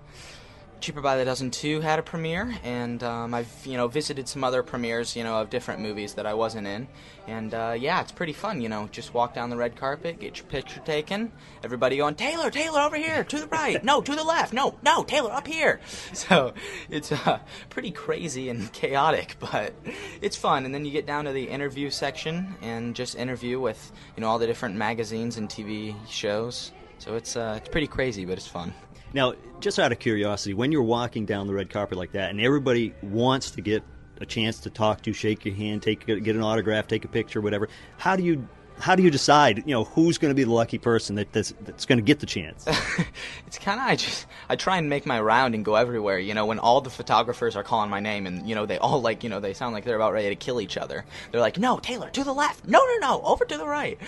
Cheaper 0.80 1.02
by 1.02 1.18
the 1.18 1.26
Dozen 1.26 1.50
2 1.50 1.82
had 1.82 1.98
a 1.98 2.02
premiere, 2.02 2.54
and 2.64 3.02
um, 3.02 3.34
I've 3.34 3.54
you 3.66 3.76
know 3.76 3.86
visited 3.86 4.26
some 4.26 4.42
other 4.42 4.62
premieres 4.62 5.14
you 5.14 5.22
know 5.22 5.38
of 5.38 5.50
different 5.50 5.80
movies 5.80 6.14
that 6.14 6.24
I 6.24 6.32
wasn't 6.32 6.66
in, 6.66 6.88
and 7.26 7.52
uh, 7.52 7.76
yeah, 7.78 8.00
it's 8.00 8.12
pretty 8.12 8.32
fun. 8.32 8.62
You 8.62 8.70
know, 8.70 8.88
just 8.90 9.12
walk 9.12 9.34
down 9.34 9.50
the 9.50 9.58
red 9.58 9.76
carpet, 9.76 10.18
get 10.18 10.38
your 10.38 10.46
picture 10.46 10.80
taken, 10.80 11.32
everybody 11.62 11.98
going 11.98 12.14
Taylor, 12.14 12.50
Taylor 12.50 12.80
over 12.80 12.96
here, 12.96 13.24
to 13.24 13.40
the 13.40 13.46
right, 13.48 13.84
no, 13.84 14.00
to 14.00 14.16
the 14.16 14.24
left, 14.24 14.54
no, 14.54 14.78
no, 14.82 15.04
Taylor 15.04 15.32
up 15.32 15.46
here. 15.46 15.80
So 16.12 16.54
it's 16.90 17.12
uh, 17.12 17.40
pretty 17.70 17.90
crazy 17.90 18.48
and 18.48 18.72
chaotic, 18.74 19.36
but 19.38 19.74
it's 20.20 20.36
fun. 20.36 20.64
And 20.64 20.74
then 20.74 20.84
you 20.84 20.90
get 20.92 21.06
down 21.06 21.24
to 21.24 21.32
the 21.32 21.44
interview 21.44 21.90
section 21.90 22.54
and 22.62 22.94
just 22.94 23.16
interview 23.16 23.60
with 23.60 23.92
you 24.16 24.22
know 24.22 24.28
all 24.28 24.38
the 24.38 24.46
different 24.46 24.76
magazines 24.76 25.36
and 25.36 25.48
TV 25.48 25.94
shows. 26.08 26.72
So 26.98 27.16
it's 27.16 27.36
uh, 27.36 27.54
it's 27.58 27.68
pretty 27.68 27.86
crazy, 27.86 28.24
but 28.24 28.38
it's 28.38 28.46
fun. 28.46 28.72
Now, 29.12 29.34
just 29.60 29.78
out 29.78 29.92
of 29.92 29.98
curiosity, 29.98 30.54
when 30.54 30.72
you're 30.72 30.82
walking 30.82 31.26
down 31.26 31.46
the 31.46 31.54
red 31.54 31.70
carpet 31.70 31.98
like 31.98 32.12
that, 32.12 32.30
and 32.30 32.40
everybody 32.40 32.94
wants 33.02 33.50
to 33.52 33.60
get 33.60 33.82
a 34.20 34.26
chance 34.26 34.60
to 34.60 34.70
talk 34.70 35.02
to, 35.02 35.12
shake 35.12 35.44
your 35.44 35.54
hand, 35.54 35.82
take 35.82 36.06
get 36.06 36.36
an 36.36 36.42
autograph, 36.42 36.86
take 36.86 37.04
a 37.04 37.08
picture, 37.08 37.40
whatever, 37.40 37.68
how 37.96 38.16
do 38.16 38.22
you 38.22 38.46
how 38.80 38.96
do 38.96 39.02
you 39.02 39.10
decide, 39.10 39.58
you 39.58 39.74
know, 39.74 39.84
who's 39.84 40.18
going 40.18 40.30
to 40.30 40.34
be 40.34 40.44
the 40.44 40.52
lucky 40.52 40.78
person 40.78 41.16
that 41.16 41.32
that's, 41.32 41.52
that's 41.62 41.86
going 41.86 41.98
to 41.98 42.02
get 42.02 42.20
the 42.20 42.26
chance? 42.26 42.66
it's 43.46 43.58
kind 43.58 43.78
of 43.80 43.86
I 43.86 43.96
just 43.96 44.26
I 44.48 44.56
try 44.56 44.78
and 44.78 44.88
make 44.88 45.06
my 45.06 45.20
round 45.20 45.54
and 45.54 45.64
go 45.64 45.74
everywhere. 45.74 46.18
You 46.18 46.34
know, 46.34 46.46
when 46.46 46.58
all 46.58 46.80
the 46.80 46.90
photographers 46.90 47.56
are 47.56 47.62
calling 47.62 47.90
my 47.90 48.00
name 48.00 48.26
and 48.26 48.48
you 48.48 48.54
know 48.54 48.66
they 48.66 48.78
all 48.78 49.00
like 49.00 49.22
you 49.22 49.30
know 49.30 49.40
they 49.40 49.54
sound 49.54 49.74
like 49.74 49.84
they're 49.84 49.96
about 49.96 50.12
ready 50.12 50.28
to 50.30 50.36
kill 50.36 50.60
each 50.60 50.76
other. 50.76 51.04
They're 51.30 51.40
like, 51.40 51.58
no, 51.58 51.78
Taylor, 51.78 52.10
to 52.10 52.24
the 52.24 52.34
left. 52.34 52.66
No, 52.66 52.78
no, 52.78 52.96
no, 53.00 53.22
over 53.22 53.44
to 53.44 53.56
the 53.56 53.66
right. 53.66 53.98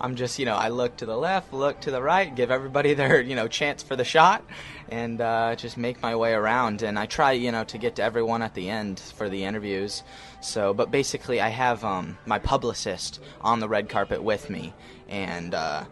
I'm 0.00 0.14
just 0.14 0.38
you 0.38 0.46
know 0.46 0.54
I 0.54 0.68
look 0.68 0.96
to 0.98 1.06
the 1.06 1.16
left, 1.16 1.52
look 1.52 1.80
to 1.80 1.90
the 1.90 2.02
right, 2.02 2.34
give 2.34 2.50
everybody 2.50 2.94
their 2.94 3.20
you 3.20 3.34
know 3.34 3.48
chance 3.48 3.82
for 3.82 3.96
the 3.96 4.04
shot, 4.04 4.44
and 4.90 5.20
uh, 5.20 5.54
just 5.56 5.76
make 5.76 6.00
my 6.02 6.16
way 6.16 6.32
around. 6.32 6.82
And 6.82 6.98
I 6.98 7.06
try 7.06 7.32
you 7.32 7.52
know 7.52 7.64
to 7.64 7.78
get 7.78 7.96
to 7.96 8.02
everyone 8.02 8.42
at 8.42 8.54
the 8.54 8.68
end 8.68 9.00
for 9.00 9.28
the 9.28 9.44
interviews. 9.44 10.02
So, 10.40 10.74
but 10.74 10.90
basically, 10.90 11.40
I 11.40 11.48
have 11.48 11.84
um, 11.84 12.18
my 12.26 12.38
publicist 12.38 13.20
on 13.40 13.60
the 13.60 13.68
red 13.68 13.88
carpet 13.88 14.22
with 14.22 14.50
me, 14.50 14.74
and 15.08 15.54
uh, 15.54 15.84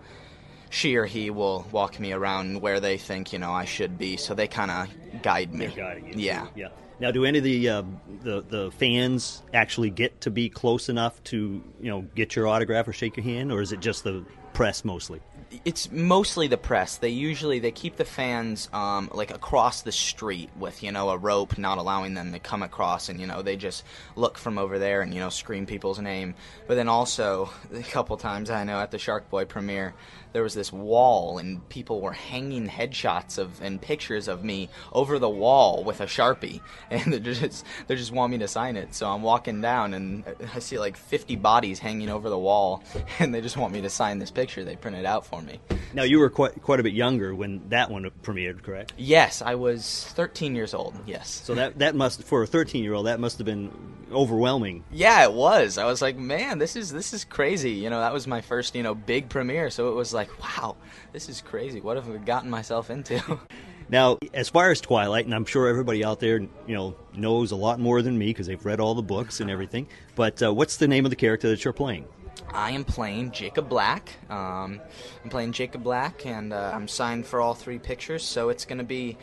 she 0.71 0.97
or 0.97 1.07
he 1.07 1.31
will 1.31 1.67
walk 1.73 1.99
me 2.01 2.13
around 2.13 2.61
where 2.61 2.81
they 2.81 2.99
think 2.99 3.33
you 3.33 3.39
know 3.39 3.53
I 3.53 3.65
should 3.65 3.99
be. 3.99 4.17
So 4.17 4.35
they 4.35 4.49
kind 4.49 4.71
of 4.71 5.23
guide 5.23 5.53
me. 5.55 5.67
They're 5.67 5.77
guiding 5.77 6.19
you. 6.19 6.27
Yeah. 6.27 6.47
Yeah. 6.55 6.69
Now, 7.01 7.13
do 7.13 7.25
any 7.25 7.39
of 7.39 7.45
the, 7.45 7.69
uh, 7.69 7.83
the 8.23 8.41
the 8.43 8.71
fans 8.73 9.43
actually 9.55 9.91
get 9.91 10.21
to 10.23 10.31
be 10.31 10.49
close 10.49 10.89
enough 10.89 11.23
to 11.25 11.63
you 11.81 11.91
know 11.91 12.03
get 12.15 12.35
your 12.35 12.49
autograph 12.49 12.89
or 12.89 12.93
shake 12.93 13.17
your 13.17 13.25
hand, 13.25 13.53
or 13.53 13.63
is 13.63 13.73
it 13.73 13.81
just 13.81 14.05
the 14.05 14.25
press 14.53 14.85
mostly? 14.85 15.21
It's 15.65 15.91
mostly 15.91 16.47
the 16.47 16.57
press. 16.57 16.97
They 16.97 17.09
usually 17.09 17.59
they 17.59 17.71
keep 17.71 17.97
the 17.97 18.05
fans 18.05 18.69
um, 18.73 19.11
like 19.13 19.31
across 19.31 19.83
the 19.83 19.93
street 19.93 20.51
with 20.59 20.83
you 20.83 20.93
know 20.93 21.11
a 21.11 21.17
rope, 21.17 21.59
not 21.59 21.79
allowing 21.79 22.15
them 22.15 22.33
to 22.33 22.39
come 22.39 22.63
across, 22.63 23.09
and 23.09 23.21
you 23.21 23.27
know 23.27 23.43
they 23.43 23.57
just 23.57 23.85
look 24.17 24.39
from 24.39 24.59
over 24.59 24.79
there 24.79 25.01
and 25.01 25.15
you 25.15 25.21
know 25.21 25.31
scream 25.31 25.67
people's 25.67 25.99
name. 25.99 26.35
But 26.67 26.75
then 26.75 26.89
also 26.89 27.51
a 27.75 27.83
couple 27.83 28.17
times 28.17 28.51
I 28.51 28.65
know 28.65 28.79
at 28.79 28.91
the 28.91 28.99
Shark 28.99 29.31
Boy 29.31 29.45
premiere, 29.45 29.95
there 30.33 30.43
was 30.43 30.55
this 30.55 30.73
wall 30.73 31.39
and 31.39 31.67
people 31.69 32.01
were 32.01 32.13
hanging 32.13 32.69
headshots 32.69 33.39
of 33.39 33.61
and 33.63 33.81
pictures 33.81 34.29
of 34.29 34.45
me 34.45 34.69
over 34.93 35.19
the 35.19 35.29
wall 35.29 35.85
with 35.85 36.01
a 36.01 36.07
sharpie, 36.07 36.61
and 36.91 37.13
they 37.13 37.21
just 37.21 37.65
they 37.87 37.97
just 37.97 38.13
want 38.13 38.31
me 38.33 38.39
to 38.39 38.49
sign 38.49 38.77
it. 38.77 38.95
So 38.95 39.09
I'm 39.09 39.23
walking 39.23 39.61
down 39.61 39.95
and 39.95 40.25
I 40.55 40.59
see 40.59 40.79
like 40.79 40.97
50 40.97 41.37
bodies 41.37 41.79
hanging 41.79 42.09
over 42.09 42.29
the 42.29 42.39
wall, 42.39 42.83
and 43.19 43.35
they 43.35 43.41
just 43.41 43.57
want 43.57 43.73
me 43.73 43.81
to 43.83 43.91
sign 43.91 44.19
this 44.19 44.31
picture 44.31 44.65
they 44.65 44.77
printed 44.77 45.05
out 45.05 45.27
for 45.27 45.43
me. 45.43 45.61
Now 45.95 46.03
you 46.03 46.19
were 46.19 46.31
quite 46.31 46.61
quite 46.63 46.81
a 46.81 46.83
bit 46.83 46.93
younger 46.93 47.35
when 47.35 47.69
that 47.71 47.91
one 47.91 48.11
premiered, 48.23 48.63
correct? 48.63 48.93
Yes, 48.97 49.43
I 49.43 49.55
was 49.55 50.05
13 50.15 50.55
years 50.55 50.75
old. 50.75 50.99
Yes. 51.07 51.43
So 51.45 51.55
that 51.55 51.79
that 51.79 51.95
must 51.95 52.23
for 52.25 52.43
a 52.43 52.47
13 52.47 52.85
year 52.85 52.95
old 52.95 53.07
that 53.07 53.21
must 53.21 53.39
have 53.39 53.47
been 53.47 53.71
overwhelming. 54.13 54.85
Yeah, 54.91 55.25
it 55.25 55.33
was. 55.33 55.79
I 55.79 55.85
was 55.85 56.03
like, 56.03 56.17
man, 56.17 56.59
this 56.59 56.77
is 56.77 56.93
this 56.93 57.13
is 57.13 57.25
crazy. 57.25 57.73
You 57.73 57.91
know, 57.91 58.01
that 58.01 58.13
was 58.13 58.27
my 58.27 58.41
first 58.41 58.75
you 58.75 58.83
know 58.83 58.95
big 58.95 59.29
premiere, 59.29 59.71
so 59.71 59.89
it 59.91 59.95
was 59.95 60.13
like, 60.13 60.18
wow, 60.41 60.77
this 61.13 61.29
is 61.29 61.41
crazy. 61.41 61.81
What 61.81 61.97
have 61.97 62.11
I 62.11 62.17
gotten 62.19 62.51
myself 62.51 62.91
into? 62.91 63.39
Now, 63.91 64.19
as 64.35 64.51
far 64.51 64.71
as 64.71 64.81
Twilight, 64.83 65.25
and 65.25 65.35
I'm 65.35 65.47
sure 65.47 65.67
everybody 65.67 66.05
out 66.05 66.21
there, 66.21 66.41
you 66.41 66.75
know, 66.75 66.95
knows 67.15 67.53
a 67.53 67.57
lot 67.57 67.81
more 67.81 68.03
than 68.03 68.19
me 68.19 68.27
because 68.27 68.47
they've 68.47 68.65
read 68.65 68.81
all 68.81 68.95
the 68.95 69.03
books 69.03 69.41
and 69.41 69.51
everything. 69.51 69.89
But 70.15 70.43
uh, 70.43 70.53
what's 70.53 70.77
the 70.77 70.87
name 70.87 71.07
of 71.07 71.11
the 71.11 71.17
character 71.17 71.49
that 71.49 71.65
you're 71.65 71.73
playing? 71.73 72.07
I 72.53 72.73
am 72.73 72.85
playing 72.85 73.31
Jacob 73.33 73.69
Black. 73.69 74.11
Um, 74.29 74.81
I'm 75.25 75.31
playing 75.31 75.53
Jacob 75.53 75.83
Black, 75.83 76.27
and 76.27 76.53
uh, 76.53 76.71
I'm 76.75 76.87
signed 76.87 77.27
for 77.27 77.41
all 77.41 77.55
three 77.55 77.79
pictures, 77.79 78.23
so 78.25 78.51
it's 78.51 78.65
going 78.65 78.79
to 78.79 78.85
be 78.85 79.17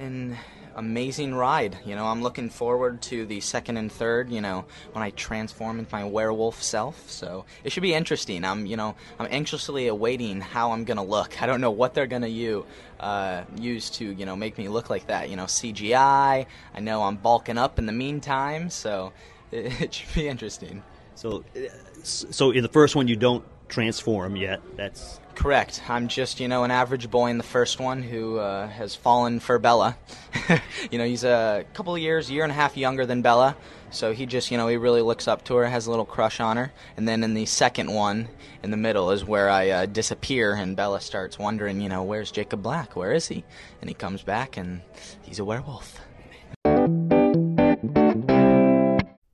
an 0.00 0.36
amazing 0.78 1.34
ride. 1.34 1.76
You 1.84 1.96
know, 1.96 2.06
I'm 2.06 2.22
looking 2.22 2.48
forward 2.48 3.02
to 3.02 3.26
the 3.26 3.40
second 3.40 3.76
and 3.76 3.90
third. 3.90 4.30
You 4.30 4.40
know, 4.40 4.64
when 4.92 5.02
I 5.02 5.10
transform 5.10 5.78
into 5.78 5.92
my 5.94 6.04
werewolf 6.04 6.62
self. 6.62 7.10
So 7.10 7.44
it 7.64 7.72
should 7.72 7.82
be 7.82 7.92
interesting. 7.92 8.44
I'm, 8.44 8.64
you 8.64 8.76
know, 8.76 8.94
I'm 9.18 9.26
anxiously 9.30 9.88
awaiting 9.88 10.40
how 10.40 10.70
I'm 10.70 10.84
gonna 10.84 11.04
look. 11.04 11.42
I 11.42 11.46
don't 11.46 11.60
know 11.60 11.72
what 11.72 11.94
they're 11.94 12.06
gonna 12.06 12.28
use, 12.28 12.64
uh, 13.00 13.42
use 13.56 13.90
to, 13.90 14.12
you 14.12 14.24
know, 14.24 14.36
make 14.36 14.56
me 14.56 14.68
look 14.68 14.88
like 14.88 15.08
that. 15.08 15.28
You 15.28 15.36
know, 15.36 15.44
CGI. 15.44 16.46
I 16.74 16.80
know 16.80 17.02
I'm 17.02 17.16
bulking 17.16 17.58
up 17.58 17.78
in 17.78 17.86
the 17.86 17.92
meantime, 17.92 18.70
so 18.70 19.12
it, 19.50 19.80
it 19.80 19.94
should 19.94 20.14
be 20.14 20.28
interesting. 20.28 20.82
So, 21.16 21.44
uh, 21.56 21.68
so 22.04 22.52
in 22.52 22.62
the 22.62 22.68
first 22.68 22.94
one, 22.94 23.08
you 23.08 23.16
don't 23.16 23.44
transform 23.68 24.36
yet. 24.36 24.60
That's 24.76 25.18
correct. 25.38 25.80
I'm 25.88 26.08
just 26.08 26.40
you 26.40 26.48
know 26.48 26.64
an 26.64 26.72
average 26.72 27.08
boy 27.10 27.30
in 27.30 27.38
the 27.38 27.44
first 27.44 27.78
one 27.78 28.02
who 28.02 28.38
uh, 28.38 28.66
has 28.66 28.96
fallen 28.96 29.38
for 29.38 29.58
Bella. 29.60 29.96
you 30.90 30.98
know 30.98 31.04
he's 31.04 31.22
a 31.22 31.64
couple 31.74 31.94
of 31.94 32.00
years, 32.00 32.28
year 32.28 32.42
and 32.42 32.50
a 32.50 32.54
half 32.54 32.76
younger 32.76 33.06
than 33.06 33.22
Bella, 33.22 33.56
so 33.90 34.12
he 34.12 34.26
just 34.26 34.50
you 34.50 34.56
know 34.58 34.66
he 34.66 34.76
really 34.76 35.00
looks 35.00 35.28
up 35.28 35.44
to 35.44 35.54
her, 35.54 35.66
has 35.66 35.86
a 35.86 35.90
little 35.90 36.04
crush 36.04 36.40
on 36.40 36.56
her. 36.56 36.72
And 36.96 37.06
then 37.06 37.22
in 37.22 37.34
the 37.34 37.46
second 37.46 37.92
one, 37.92 38.28
in 38.64 38.72
the 38.72 38.76
middle, 38.76 39.12
is 39.12 39.24
where 39.24 39.48
I 39.48 39.70
uh, 39.70 39.86
disappear, 39.86 40.54
and 40.54 40.74
Bella 40.74 41.00
starts 41.00 41.38
wondering, 41.38 41.80
you 41.80 41.88
know, 41.88 42.02
where's 42.02 42.32
Jacob 42.32 42.60
Black? 42.60 42.96
Where 42.96 43.12
is 43.12 43.28
he? 43.28 43.44
And 43.80 43.88
he 43.88 43.94
comes 43.94 44.22
back, 44.22 44.56
and 44.56 44.82
he's 45.22 45.38
a 45.38 45.44
werewolf. 45.44 46.00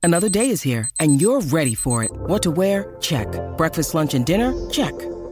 Another 0.03 0.29
day 0.29 0.51
is 0.51 0.61
here, 0.61 0.87
and 0.99 1.19
you're 1.19 1.41
ready 1.41 1.73
for 1.73 2.03
it. 2.03 2.11
What 2.11 2.43
to 2.43 2.51
wear? 2.51 2.95
Check. 3.01 3.27
Breakfast, 3.57 3.95
lunch, 3.95 4.13
and 4.13 4.23
dinner? 4.23 4.53
Check. 4.69 4.93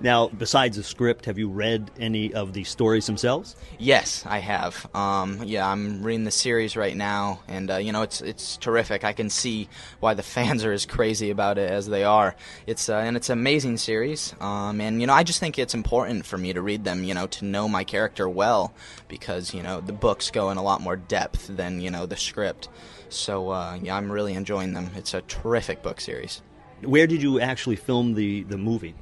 Now, 0.00 0.28
besides 0.28 0.76
the 0.76 0.84
script, 0.84 1.24
have 1.24 1.38
you 1.38 1.48
read 1.48 1.90
any 1.98 2.32
of 2.32 2.52
the 2.52 2.62
stories 2.62 3.06
themselves? 3.06 3.56
Yes, 3.78 4.22
I 4.26 4.38
have. 4.38 4.88
Um, 4.94 5.42
yeah, 5.44 5.68
I'm 5.68 6.04
reading 6.04 6.22
the 6.22 6.30
series 6.30 6.76
right 6.76 6.96
now, 6.96 7.40
and 7.48 7.68
uh, 7.68 7.76
you 7.78 7.90
know 7.90 8.02
it's 8.02 8.20
it's 8.20 8.56
terrific. 8.58 9.02
I 9.02 9.12
can 9.12 9.28
see 9.28 9.68
why 9.98 10.14
the 10.14 10.22
fans 10.34 10.64
are 10.64 10.72
as 10.72 10.86
crazy 10.86 11.30
about 11.30 11.58
it 11.58 11.68
as 11.68 11.88
they 11.88 12.04
are. 12.04 12.36
It's 12.64 12.88
uh, 12.88 12.98
and 12.98 13.16
it's 13.16 13.28
an 13.28 13.40
amazing 13.40 13.78
series, 13.78 14.36
um, 14.40 14.80
and 14.80 15.00
you 15.00 15.08
know 15.08 15.14
I 15.14 15.24
just 15.24 15.40
think 15.40 15.58
it's 15.58 15.74
important 15.74 16.26
for 16.26 16.38
me 16.38 16.52
to 16.52 16.62
read 16.62 16.84
them. 16.84 17.02
You 17.02 17.14
know, 17.14 17.26
to 17.26 17.44
know 17.44 17.68
my 17.68 17.82
character 17.82 18.28
well, 18.28 18.72
because 19.08 19.52
you 19.52 19.64
know 19.64 19.80
the 19.80 19.92
books 19.92 20.30
go 20.30 20.50
in 20.50 20.58
a 20.58 20.62
lot 20.62 20.80
more 20.80 20.96
depth 20.96 21.48
than 21.48 21.80
you 21.80 21.90
know 21.90 22.06
the 22.06 22.16
script. 22.16 22.68
So 23.08 23.50
uh, 23.50 23.76
yeah, 23.82 23.96
I'm 23.96 24.12
really 24.12 24.34
enjoying 24.34 24.74
them. 24.74 24.90
It's 24.94 25.12
a 25.12 25.22
terrific 25.22 25.82
book 25.82 26.00
series. 26.00 26.40
Where 26.84 27.08
did 27.08 27.20
you 27.20 27.40
actually 27.40 27.76
film 27.76 28.14
the 28.14 28.44
the 28.44 28.58
movie? 28.58 28.94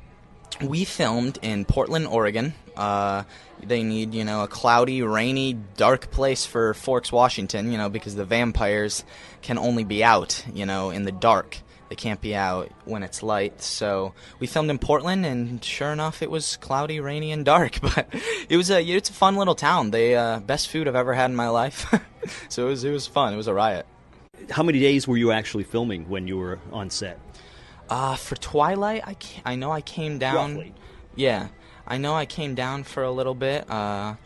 We 0.62 0.84
filmed 0.84 1.38
in 1.42 1.64
Portland, 1.64 2.06
Oregon. 2.06 2.54
Uh, 2.76 3.24
they 3.62 3.82
need, 3.82 4.14
you 4.14 4.24
know, 4.24 4.42
a 4.42 4.48
cloudy, 4.48 5.02
rainy, 5.02 5.54
dark 5.76 6.10
place 6.10 6.44
for 6.44 6.74
Forks, 6.74 7.10
Washington, 7.10 7.72
you 7.72 7.78
know, 7.78 7.88
because 7.88 8.14
the 8.14 8.24
vampires 8.24 9.04
can 9.42 9.58
only 9.58 9.84
be 9.84 10.04
out, 10.04 10.44
you 10.52 10.66
know, 10.66 10.90
in 10.90 11.04
the 11.04 11.12
dark. 11.12 11.58
they 11.88 11.94
can't 11.94 12.20
be 12.20 12.34
out 12.34 12.70
when 12.84 13.02
it's 13.02 13.22
light. 13.22 13.62
So 13.62 14.12
we 14.40 14.46
filmed 14.46 14.70
in 14.70 14.78
Portland, 14.78 15.24
and 15.24 15.62
sure 15.64 15.92
enough, 15.92 16.20
it 16.22 16.30
was 16.30 16.56
cloudy, 16.56 17.00
rainy, 17.00 17.32
and 17.32 17.44
dark. 17.44 17.78
But 17.80 18.08
it 18.48 18.56
was 18.56 18.70
a 18.70 18.82
it's 18.82 19.10
a 19.10 19.12
fun 19.12 19.36
little 19.36 19.54
town. 19.54 19.90
The 19.90 20.14
uh, 20.14 20.40
best 20.40 20.68
food 20.68 20.88
I've 20.88 20.96
ever 20.96 21.14
had 21.14 21.30
in 21.30 21.36
my 21.36 21.48
life. 21.48 21.86
so 22.48 22.66
it 22.66 22.70
was 22.70 22.84
it 22.84 22.90
was 22.90 23.06
fun. 23.06 23.32
It 23.32 23.36
was 23.36 23.46
a 23.46 23.54
riot. 23.54 23.86
How 24.50 24.62
many 24.62 24.80
days 24.80 25.08
were 25.08 25.16
you 25.16 25.32
actually 25.32 25.64
filming 25.64 26.08
when 26.08 26.28
you 26.28 26.36
were 26.36 26.58
on 26.72 26.90
set? 26.90 27.18
Uh, 27.88 28.16
for 28.16 28.34
Twilight, 28.36 29.02
I, 29.06 29.16
I 29.44 29.54
know 29.56 29.70
I 29.70 29.80
came 29.80 30.18
down. 30.18 30.56
Roughly. 30.56 30.74
Yeah, 31.14 31.48
I 31.86 31.98
know 31.98 32.14
I 32.14 32.26
came 32.26 32.54
down 32.54 32.82
for 32.84 33.02
a 33.02 33.10
little 33.10 33.34
bit. 33.34 33.68
Uh, 33.70 34.16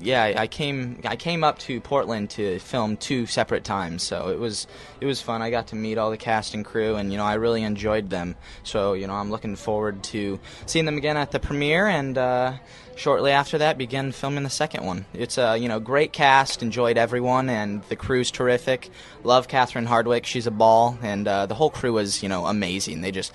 yeah, 0.00 0.34
I- 0.36 0.46
came 0.46 1.00
I 1.04 1.16
came 1.16 1.42
up 1.42 1.58
to 1.60 1.80
Portland 1.80 2.30
to 2.30 2.58
film 2.60 2.96
two 2.96 3.26
separate 3.26 3.64
times, 3.64 4.02
so 4.02 4.28
it 4.28 4.38
was 4.38 4.66
it 5.00 5.06
was 5.06 5.20
fun. 5.20 5.42
I 5.42 5.50
got 5.50 5.68
to 5.68 5.76
meet 5.76 5.98
all 5.98 6.10
the 6.10 6.16
cast 6.16 6.54
and 6.54 6.64
crew, 6.64 6.96
and 6.96 7.10
you 7.10 7.18
know 7.18 7.24
I 7.24 7.34
really 7.34 7.62
enjoyed 7.62 8.10
them. 8.10 8.36
So 8.62 8.92
you 8.92 9.06
know 9.06 9.14
I'm 9.14 9.30
looking 9.30 9.56
forward 9.56 10.02
to 10.04 10.38
seeing 10.66 10.84
them 10.84 10.96
again 10.98 11.16
at 11.16 11.32
the 11.32 11.40
premiere, 11.40 11.86
and 11.88 12.16
uh, 12.16 12.52
shortly 12.96 13.32
after 13.32 13.58
that 13.58 13.76
begin 13.78 14.12
filming 14.12 14.44
the 14.44 14.50
second 14.50 14.84
one. 14.84 15.06
It's 15.14 15.38
a 15.38 15.56
you 15.56 15.68
know 15.68 15.80
great 15.80 16.12
cast, 16.12 16.62
enjoyed 16.62 16.96
everyone, 16.96 17.48
and 17.48 17.82
the 17.84 17.96
crew's 17.96 18.30
terrific. 18.30 18.90
Love 19.24 19.48
Catherine 19.48 19.86
Hardwicke, 19.86 20.26
she's 20.26 20.46
a 20.46 20.52
ball, 20.52 20.96
and 21.02 21.26
uh, 21.26 21.46
the 21.46 21.54
whole 21.54 21.70
crew 21.70 21.94
was 21.94 22.22
you 22.22 22.28
know 22.28 22.46
amazing. 22.46 23.00
They 23.00 23.10
just 23.10 23.32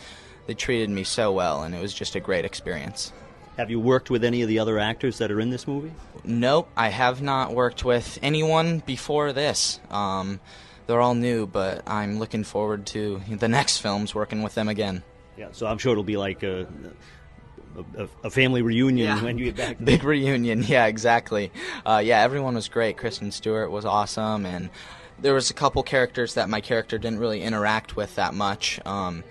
they 0.48 0.54
treated 0.54 0.90
me 0.90 1.04
so 1.04 1.32
well, 1.32 1.64
and 1.64 1.76
it 1.76 1.82
was 1.82 1.94
just 1.94 2.16
a 2.16 2.20
great 2.20 2.46
experience. 2.46 3.12
Have 3.58 3.70
you 3.70 3.80
worked 3.80 4.10
with 4.10 4.24
any 4.24 4.42
of 4.42 4.48
the 4.48 4.60
other 4.60 4.80
actors 4.80 5.20
that 5.20 5.32
are 5.32 5.40
in 5.40 5.52
this 5.52 5.68
movie? 5.68 5.92
Nope, 6.24 6.70
I 6.76 6.90
have 6.90 7.22
not 7.22 7.54
worked 7.54 7.86
with 7.86 8.18
anyone 8.24 8.80
before 8.80 9.32
this. 9.32 9.80
Um, 9.92 10.40
they're 10.88 11.02
all 11.02 11.14
new, 11.14 11.46
but 11.46 11.84
I'm 11.88 12.18
looking 12.18 12.44
forward 12.44 12.88
to 12.88 13.22
the 13.30 13.48
next 13.48 13.78
films 13.78 14.16
working 14.16 14.42
with 14.42 14.56
them 14.56 14.68
again. 14.68 15.04
Yeah, 15.38 15.50
so 15.52 15.68
I'm 15.68 15.78
sure 15.78 15.92
it'll 15.92 16.04
be 16.04 16.18
like 16.18 16.42
a, 16.44 16.68
a, 17.96 18.08
a 18.24 18.30
family 18.32 18.64
reunion 18.64 19.22
when 19.24 19.38
you 19.38 19.46
get 19.46 19.56
back. 19.56 19.78
Big 19.84 20.04
reunion, 20.04 20.64
yeah, 20.64 20.88
exactly. 20.88 21.52
Uh, 21.86 22.02
yeah, 22.04 22.22
everyone 22.22 22.56
was 22.56 22.70
great. 22.70 22.98
Kristen 22.98 23.32
Stewart 23.32 23.70
was 23.70 23.86
awesome, 23.86 24.48
and 24.48 24.70
there 25.20 25.34
was 25.34 25.52
a 25.52 25.54
couple 25.54 25.84
characters 25.84 26.34
that 26.34 26.50
my 26.50 26.60
character 26.60 26.98
didn't 26.98 27.20
really 27.20 27.42
interact 27.42 27.96
with 27.96 28.16
that 28.16 28.34
much 28.34 28.80
um, 28.86 29.24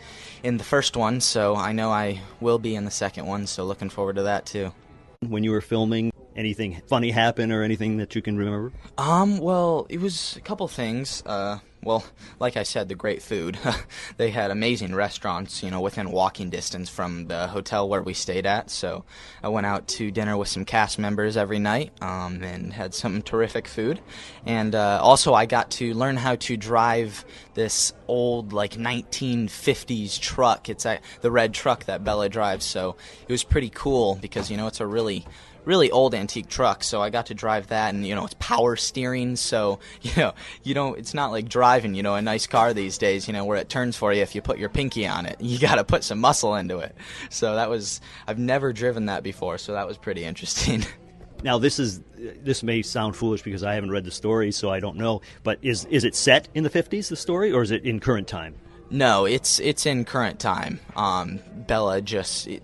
in 0.42 0.56
the 0.56 0.64
first 0.64 0.96
one, 0.96 1.20
so 1.20 1.56
I 1.56 1.72
know 1.72 1.90
I 1.90 2.20
will 2.40 2.58
be 2.58 2.74
in 2.74 2.84
the 2.84 2.90
second 2.90 3.26
one. 3.26 3.46
So 3.46 3.64
looking 3.64 3.90
forward 3.90 4.16
to 4.16 4.24
that 4.24 4.46
too. 4.46 4.72
When 5.20 5.44
you 5.44 5.52
were 5.52 5.60
filming, 5.60 6.12
anything 6.36 6.82
funny 6.88 7.10
happen 7.10 7.52
or 7.52 7.62
anything 7.62 7.98
that 7.98 8.14
you 8.14 8.22
can 8.22 8.36
remember? 8.36 8.72
Um, 8.98 9.38
well, 9.38 9.86
it 9.88 10.00
was 10.00 10.36
a 10.36 10.40
couple 10.40 10.66
things. 10.68 11.22
Uh, 11.24 11.58
well, 11.84 12.04
like 12.38 12.56
I 12.56 12.62
said, 12.62 12.88
the 12.88 12.94
great 12.94 13.22
food. 13.22 13.58
they 14.16 14.30
had 14.30 14.50
amazing 14.50 14.94
restaurants, 14.94 15.62
you 15.62 15.70
know, 15.70 15.80
within 15.80 16.12
walking 16.12 16.48
distance 16.48 16.88
from 16.88 17.26
the 17.26 17.48
hotel 17.48 17.88
where 17.88 18.02
we 18.02 18.14
stayed 18.14 18.46
at. 18.46 18.70
So 18.70 19.04
I 19.42 19.48
went 19.48 19.66
out 19.66 19.88
to 19.88 20.12
dinner 20.12 20.36
with 20.36 20.48
some 20.48 20.64
cast 20.64 20.98
members 20.98 21.36
every 21.36 21.58
night 21.58 21.92
um, 22.00 22.42
and 22.42 22.72
had 22.72 22.94
some 22.94 23.20
terrific 23.20 23.66
food. 23.66 24.00
And 24.46 24.74
uh, 24.74 25.00
also, 25.02 25.34
I 25.34 25.46
got 25.46 25.72
to 25.72 25.92
learn 25.94 26.16
how 26.16 26.36
to 26.36 26.56
drive 26.56 27.24
this 27.54 27.92
old, 28.06 28.52
like, 28.52 28.74
1950s 28.74 30.20
truck. 30.20 30.68
It's 30.68 30.86
a, 30.86 31.00
the 31.20 31.32
red 31.32 31.52
truck 31.52 31.84
that 31.84 32.04
Bella 32.04 32.28
drives. 32.28 32.64
So 32.64 32.96
it 33.26 33.32
was 33.32 33.42
pretty 33.42 33.70
cool 33.70 34.14
because, 34.14 34.50
you 34.50 34.56
know, 34.56 34.68
it's 34.68 34.80
a 34.80 34.86
really 34.86 35.26
really 35.64 35.90
old 35.90 36.14
antique 36.14 36.48
truck 36.48 36.82
so 36.82 37.00
i 37.00 37.10
got 37.10 37.26
to 37.26 37.34
drive 37.34 37.68
that 37.68 37.94
and 37.94 38.06
you 38.06 38.14
know 38.14 38.24
it's 38.24 38.34
power 38.38 38.76
steering 38.76 39.36
so 39.36 39.78
you 40.02 40.12
know 40.16 40.32
you 40.62 40.74
don't 40.74 40.98
it's 40.98 41.14
not 41.14 41.30
like 41.30 41.48
driving 41.48 41.94
you 41.94 42.02
know 42.02 42.14
a 42.14 42.22
nice 42.22 42.46
car 42.46 42.72
these 42.72 42.98
days 42.98 43.26
you 43.26 43.32
know 43.32 43.44
where 43.44 43.58
it 43.58 43.68
turns 43.68 43.96
for 43.96 44.12
you 44.12 44.22
if 44.22 44.34
you 44.34 44.42
put 44.42 44.58
your 44.58 44.68
pinky 44.68 45.06
on 45.06 45.26
it 45.26 45.36
you 45.40 45.58
got 45.58 45.76
to 45.76 45.84
put 45.84 46.04
some 46.04 46.18
muscle 46.18 46.54
into 46.54 46.78
it 46.78 46.94
so 47.30 47.54
that 47.54 47.70
was 47.70 48.00
i've 48.26 48.38
never 48.38 48.72
driven 48.72 49.06
that 49.06 49.22
before 49.22 49.58
so 49.58 49.72
that 49.72 49.86
was 49.86 49.96
pretty 49.96 50.24
interesting 50.24 50.84
Now 51.42 51.58
this 51.58 51.78
is 51.78 52.00
this 52.14 52.62
may 52.62 52.82
sound 52.82 53.16
foolish 53.16 53.42
because 53.42 53.62
I 53.62 53.74
haven't 53.74 53.90
read 53.90 54.04
the 54.04 54.10
story, 54.10 54.52
so 54.52 54.70
I 54.70 54.80
don't 54.80 54.96
know. 54.96 55.22
But 55.42 55.58
is 55.62 55.84
is 55.86 56.04
it 56.04 56.14
set 56.14 56.48
in 56.54 56.62
the 56.62 56.70
50s, 56.70 57.08
the 57.08 57.16
story, 57.16 57.52
or 57.52 57.62
is 57.62 57.70
it 57.70 57.84
in 57.84 58.00
current 58.00 58.28
time? 58.28 58.54
No, 58.90 59.24
it's 59.24 59.58
it's 59.58 59.86
in 59.86 60.04
current 60.04 60.38
time. 60.38 60.78
Um, 60.94 61.40
Bella 61.66 62.00
just 62.00 62.46
it, 62.46 62.62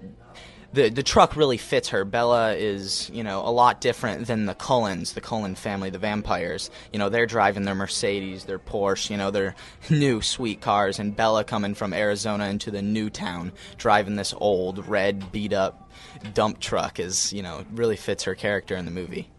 the 0.73 0.91
the 0.91 1.03
truck 1.03 1.37
really 1.37 1.57
fits 1.57 1.89
her. 1.91 2.05
Bella 2.05 2.55
is 2.55 3.11
you 3.13 3.23
know 3.23 3.41
a 3.41 3.51
lot 3.51 3.81
different 3.81 4.27
than 4.27 4.47
the 4.47 4.55
Cullens, 4.55 5.15
the 5.15 5.21
Cullen 5.21 5.55
family, 5.55 5.91
the 5.91 5.99
vampires. 5.99 6.71
You 6.93 6.99
know 6.99 7.09
they're 7.09 7.27
driving 7.27 7.65
their 7.65 7.75
Mercedes, 7.75 8.45
their 8.45 8.59
Porsche, 8.59 9.11
you 9.11 9.17
know 9.17 9.31
their 9.31 9.55
new 9.91 10.21
sweet 10.21 10.61
cars, 10.61 10.99
and 10.99 11.17
Bella 11.17 11.45
coming 11.45 11.75
from 11.75 11.93
Arizona 11.93 12.49
into 12.49 12.71
the 12.71 12.83
new 12.83 13.09
town, 13.09 13.53
driving 13.77 14.17
this 14.17 14.35
old 14.37 14.87
red 14.87 15.33
beat 15.33 15.53
up 15.53 15.91
dump 16.35 16.61
truck 16.61 17.01
is 17.01 17.33
you 17.33 17.43
know 17.43 17.65
really 17.73 17.97
fits 17.97 18.25
her 18.25 18.35
character 18.35 18.77
in 18.77 18.85
the 18.85 18.91
movie. 18.91 19.31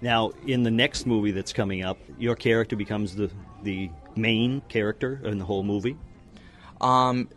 Now, 0.00 0.32
in 0.46 0.62
the 0.62 0.70
next 0.70 1.06
movie 1.06 1.30
that's 1.30 1.52
coming 1.52 1.82
up, 1.82 1.98
your 2.18 2.36
character 2.36 2.76
becomes 2.76 3.14
the 3.14 3.30
the 3.62 3.90
main 4.14 4.62
character 4.68 5.20
in 5.24 5.38
the 5.38 5.44
whole 5.44 5.62
movie. 5.62 5.96
Um, 6.80 7.28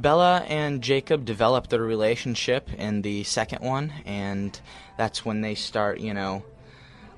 Bella 0.00 0.44
and 0.48 0.82
Jacob 0.82 1.24
develop 1.24 1.68
their 1.68 1.82
relationship 1.82 2.72
in 2.72 3.02
the 3.02 3.24
second 3.24 3.62
one, 3.62 3.92
and 4.04 4.58
that's 4.96 5.24
when 5.24 5.40
they 5.40 5.54
start, 5.54 6.00
you 6.00 6.14
know, 6.14 6.42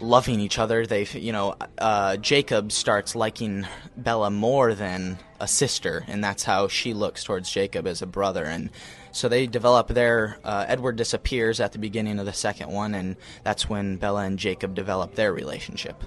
loving 0.00 0.40
each 0.40 0.58
other. 0.58 0.84
They, 0.86 1.04
you 1.04 1.32
know, 1.32 1.54
uh, 1.78 2.16
Jacob 2.16 2.72
starts 2.72 3.14
liking 3.14 3.66
Bella 3.96 4.30
more 4.30 4.74
than 4.74 5.18
a 5.38 5.46
sister, 5.46 6.04
and 6.08 6.22
that's 6.22 6.42
how 6.42 6.68
she 6.68 6.92
looks 6.92 7.24
towards 7.24 7.50
Jacob 7.50 7.86
as 7.86 8.02
a 8.02 8.06
brother. 8.06 8.44
And 8.44 8.70
so 9.12 9.28
they 9.28 9.46
develop 9.46 9.88
their. 9.88 10.38
Uh, 10.44 10.64
Edward 10.66 10.96
disappears 10.96 11.60
at 11.60 11.72
the 11.72 11.78
beginning 11.78 12.18
of 12.18 12.26
the 12.26 12.32
second 12.32 12.70
one, 12.70 12.94
and 12.94 13.16
that's 13.44 13.68
when 13.68 13.96
Bella 13.96 14.22
and 14.22 14.38
Jacob 14.38 14.74
develop 14.74 15.14
their 15.14 15.32
relationship. 15.32 16.02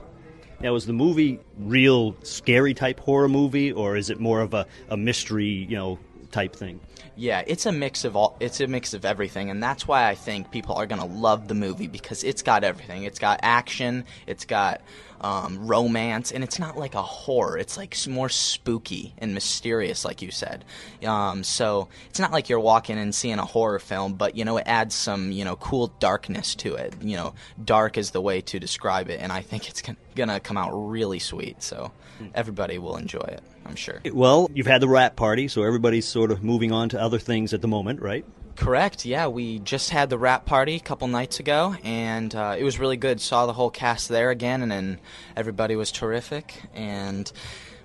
Now, 0.59 0.75
is 0.75 0.85
the 0.85 0.93
movie 0.93 1.39
real 1.57 2.15
scary 2.23 2.73
type 2.73 2.99
horror 2.99 3.29
movie, 3.29 3.71
or 3.71 3.97
is 3.97 4.09
it 4.09 4.19
more 4.19 4.41
of 4.41 4.53
a, 4.53 4.65
a 4.89 4.97
mystery, 4.97 5.67
you 5.69 5.75
know, 5.75 5.99
type 6.35 6.53
thing? 6.53 6.81
Yeah, 7.15 7.43
it's 7.47 7.65
a 7.65 7.71
mix 7.71 8.03
of 8.03 8.17
all. 8.17 8.35
It's 8.41 8.59
a 8.59 8.67
mix 8.67 8.93
of 8.93 9.05
everything, 9.05 9.49
and 9.49 9.63
that's 9.63 9.87
why 9.87 10.09
I 10.09 10.15
think 10.15 10.51
people 10.51 10.75
are 10.75 10.85
gonna 10.85 11.05
love 11.05 11.47
the 11.47 11.53
movie 11.53 11.87
because 11.87 12.25
it's 12.25 12.41
got 12.41 12.65
everything. 12.65 13.03
It's 13.03 13.19
got 13.19 13.39
action, 13.41 14.03
it's 14.27 14.43
got 14.43 14.81
um, 15.21 15.65
romance, 15.65 16.33
and 16.33 16.43
it's 16.43 16.59
not 16.59 16.77
like 16.77 16.93
a 16.93 17.01
horror. 17.01 17.57
It's 17.57 17.77
like 17.77 17.95
more 18.09 18.27
spooky 18.27 19.13
and 19.17 19.33
mysterious, 19.33 20.03
like 20.03 20.21
you 20.21 20.29
said. 20.29 20.65
Um, 21.05 21.45
so 21.45 21.87
it's 22.09 22.19
not 22.19 22.33
like 22.33 22.49
you're 22.49 22.59
walking 22.59 22.97
and 22.97 23.15
seeing 23.15 23.39
a 23.39 23.45
horror 23.45 23.79
film, 23.79 24.15
but 24.15 24.35
you 24.35 24.43
know 24.43 24.57
it 24.57 24.65
adds 24.67 24.93
some 24.93 25.31
you 25.31 25.45
know 25.45 25.55
cool 25.55 25.87
darkness 25.99 26.53
to 26.55 26.75
it. 26.75 26.95
You 27.01 27.15
know, 27.15 27.33
dark 27.63 27.97
is 27.97 28.11
the 28.11 28.21
way 28.21 28.41
to 28.41 28.59
describe 28.59 29.09
it, 29.09 29.21
and 29.21 29.31
I 29.31 29.41
think 29.41 29.69
it's 29.69 29.81
gonna 30.15 30.41
come 30.41 30.57
out 30.57 30.71
really 30.73 31.19
sweet. 31.19 31.63
So 31.63 31.93
everybody 32.33 32.77
will 32.77 32.97
enjoy 32.97 33.25
it, 33.25 33.41
I'm 33.65 33.75
sure. 33.75 33.99
Well, 34.13 34.49
you've 34.53 34.67
had 34.67 34.81
the 34.81 34.87
wrap 34.87 35.15
party, 35.15 35.47
so 35.47 35.63
everybody's 35.63 36.07
sort 36.07 36.31
of 36.31 36.43
moving 36.43 36.71
on 36.71 36.89
to 36.89 37.01
other 37.01 37.19
things 37.19 37.53
at 37.53 37.61
the 37.61 37.67
moment, 37.67 38.01
right? 38.01 38.25
Correct. 38.55 39.05
Yeah, 39.05 39.27
we 39.27 39.59
just 39.59 39.89
had 39.89 40.09
the 40.09 40.17
wrap 40.17 40.45
party 40.45 40.75
a 40.75 40.79
couple 40.79 41.07
nights 41.07 41.39
ago, 41.39 41.75
and 41.83 42.33
uh, 42.33 42.55
it 42.57 42.63
was 42.63 42.79
really 42.79 42.95
good. 42.95 43.19
Saw 43.19 43.45
the 43.45 43.53
whole 43.53 43.69
cast 43.69 44.07
there 44.07 44.29
again, 44.29 44.61
and, 44.61 44.71
and 44.71 44.99
everybody 45.35 45.75
was 45.75 45.91
terrific. 45.91 46.61
And 46.73 47.29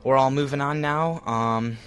we're 0.05 0.17
all 0.17 0.31
moving 0.31 0.61
on 0.61 0.81
now. 0.81 1.23
Um, 1.27 1.79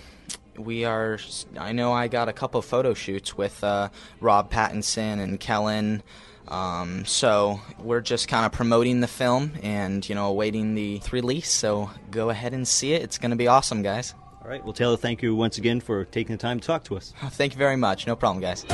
we 0.58 0.86
are. 0.86 1.18
I 1.58 1.72
know 1.72 1.94
I 1.94 2.08
got 2.08 2.28
a 2.30 2.34
couple 2.34 2.62
photo 2.62 2.94
shoots 2.94 3.38
with 3.38 3.64
uh, 3.64 3.90
Rob 4.20 4.52
Pattinson 4.52 5.20
and 5.20 5.40
Kellan. 5.40 6.04
Um, 6.48 7.06
so 7.06 7.60
we're 7.80 8.02
just 8.02 8.28
kind 8.28 8.46
of 8.46 8.52
promoting 8.52 9.00
the 9.00 9.08
film 9.08 9.54
and 9.64 10.08
you 10.08 10.16
know 10.16 10.28
awaiting 10.28 10.76
the 10.76 11.02
release. 11.12 11.50
So 11.52 11.90
go 12.12 12.30
ahead 12.30 12.54
and 12.54 12.68
see 12.68 12.94
it. 12.94 13.02
It's 13.02 13.18
going 13.18 13.32
to 13.32 13.38
be 13.38 13.48
awesome, 13.48 13.82
guys. 13.82 14.14
All 14.44 14.50
right. 14.50 14.64
Well, 14.64 14.74
Taylor, 14.74 14.98
thank 14.98 15.22
you 15.22 15.36
once 15.36 15.58
again 15.58 15.80
for 15.80 16.04
taking 16.06 16.36
the 16.36 16.42
time 16.42 16.60
to 16.60 16.68
talk 16.68 16.84
to 16.86 16.98
us. 16.98 17.14
Thank 17.32 17.54
you 17.54 17.58
very 17.58 17.78
much. 17.78 18.06
No 18.08 18.16
problem, 18.16 18.42
guys. 18.42 18.66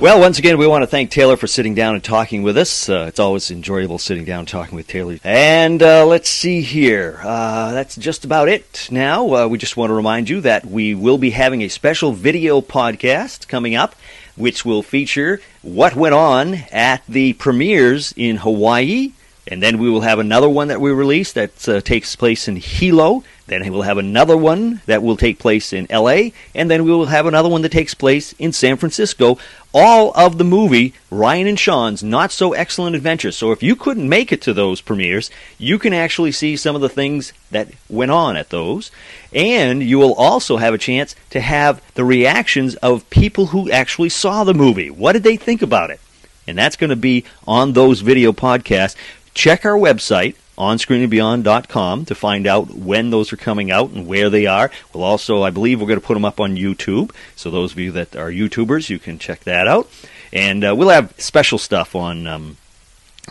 Well, 0.00 0.18
once 0.18 0.38
again, 0.38 0.56
we 0.56 0.66
want 0.66 0.80
to 0.80 0.86
thank 0.86 1.10
Taylor 1.10 1.36
for 1.36 1.46
sitting 1.46 1.74
down 1.74 1.94
and 1.94 2.02
talking 2.02 2.42
with 2.42 2.56
us. 2.56 2.88
Uh, 2.88 3.04
it's 3.06 3.20
always 3.20 3.50
enjoyable 3.50 3.98
sitting 3.98 4.24
down 4.24 4.38
and 4.40 4.48
talking 4.48 4.74
with 4.74 4.86
Taylor. 4.86 5.18
And 5.22 5.82
uh, 5.82 6.06
let's 6.06 6.30
see 6.30 6.62
here. 6.62 7.20
Uh, 7.22 7.72
that's 7.72 7.96
just 7.96 8.24
about 8.24 8.48
it 8.48 8.88
now. 8.90 9.34
Uh, 9.34 9.46
we 9.46 9.58
just 9.58 9.76
want 9.76 9.90
to 9.90 9.94
remind 9.94 10.30
you 10.30 10.40
that 10.40 10.64
we 10.64 10.94
will 10.94 11.18
be 11.18 11.28
having 11.28 11.60
a 11.60 11.68
special 11.68 12.12
video 12.12 12.62
podcast 12.62 13.46
coming 13.46 13.74
up, 13.74 13.94
which 14.36 14.64
will 14.64 14.82
feature 14.82 15.42
what 15.60 15.94
went 15.94 16.14
on 16.14 16.54
at 16.72 17.02
the 17.06 17.34
premieres 17.34 18.14
in 18.16 18.36
Hawaii 18.36 19.12
And 19.50 19.60
then 19.60 19.78
we 19.78 19.90
will 19.90 20.02
have 20.02 20.20
another 20.20 20.48
one 20.48 20.68
that 20.68 20.80
we 20.80 20.92
release 20.92 21.32
that 21.32 21.68
uh, 21.68 21.80
takes 21.80 22.14
place 22.14 22.46
in 22.46 22.54
Hilo. 22.54 23.24
Then 23.48 23.68
we'll 23.72 23.82
have 23.82 23.98
another 23.98 24.36
one 24.36 24.80
that 24.86 25.02
will 25.02 25.16
take 25.16 25.40
place 25.40 25.72
in 25.72 25.88
LA. 25.90 26.30
And 26.54 26.70
then 26.70 26.84
we 26.84 26.92
will 26.92 27.06
have 27.06 27.26
another 27.26 27.48
one 27.48 27.62
that 27.62 27.72
takes 27.72 27.92
place 27.92 28.32
in 28.34 28.52
San 28.52 28.76
Francisco. 28.76 29.38
All 29.74 30.12
of 30.14 30.38
the 30.38 30.44
movie 30.44 30.94
Ryan 31.10 31.48
and 31.48 31.58
Sean's 31.58 32.00
Not 32.00 32.30
So 32.30 32.52
Excellent 32.52 32.94
Adventure. 32.94 33.32
So 33.32 33.50
if 33.50 33.60
you 33.60 33.74
couldn't 33.74 34.08
make 34.08 34.30
it 34.30 34.40
to 34.42 34.54
those 34.54 34.80
premieres, 34.80 35.32
you 35.58 35.80
can 35.80 35.92
actually 35.92 36.30
see 36.30 36.56
some 36.56 36.76
of 36.76 36.80
the 36.80 36.88
things 36.88 37.32
that 37.50 37.70
went 37.88 38.12
on 38.12 38.36
at 38.36 38.50
those. 38.50 38.92
And 39.32 39.82
you 39.82 39.98
will 39.98 40.14
also 40.14 40.58
have 40.58 40.74
a 40.74 40.78
chance 40.78 41.16
to 41.30 41.40
have 41.40 41.82
the 41.94 42.04
reactions 42.04 42.76
of 42.76 43.10
people 43.10 43.46
who 43.46 43.68
actually 43.68 44.10
saw 44.10 44.44
the 44.44 44.54
movie. 44.54 44.90
What 44.90 45.14
did 45.14 45.24
they 45.24 45.36
think 45.36 45.60
about 45.60 45.90
it? 45.90 45.98
And 46.46 46.58
that's 46.58 46.76
going 46.76 46.90
to 46.90 46.96
be 46.96 47.24
on 47.46 47.72
those 47.72 48.00
video 48.00 48.32
podcasts. 48.32 48.96
Check 49.34 49.64
our 49.64 49.78
website, 49.78 50.34
onscreenandbeyond.com, 50.58 52.04
to 52.04 52.14
find 52.14 52.46
out 52.46 52.70
when 52.74 53.10
those 53.10 53.32
are 53.32 53.36
coming 53.36 53.70
out 53.70 53.90
and 53.90 54.06
where 54.06 54.28
they 54.28 54.46
are. 54.46 54.70
We'll 54.92 55.04
also, 55.04 55.42
I 55.42 55.50
believe, 55.50 55.80
we're 55.80 55.88
going 55.88 56.00
to 56.00 56.06
put 56.06 56.14
them 56.14 56.24
up 56.24 56.40
on 56.40 56.56
YouTube. 56.56 57.12
So 57.36 57.50
those 57.50 57.72
of 57.72 57.78
you 57.78 57.92
that 57.92 58.16
are 58.16 58.30
YouTubers, 58.30 58.90
you 58.90 58.98
can 58.98 59.18
check 59.18 59.40
that 59.44 59.66
out. 59.66 59.88
And 60.32 60.64
uh, 60.64 60.74
we'll 60.76 60.90
have 60.90 61.14
special 61.18 61.58
stuff 61.58 61.94
on 61.94 62.26
um, 62.26 62.56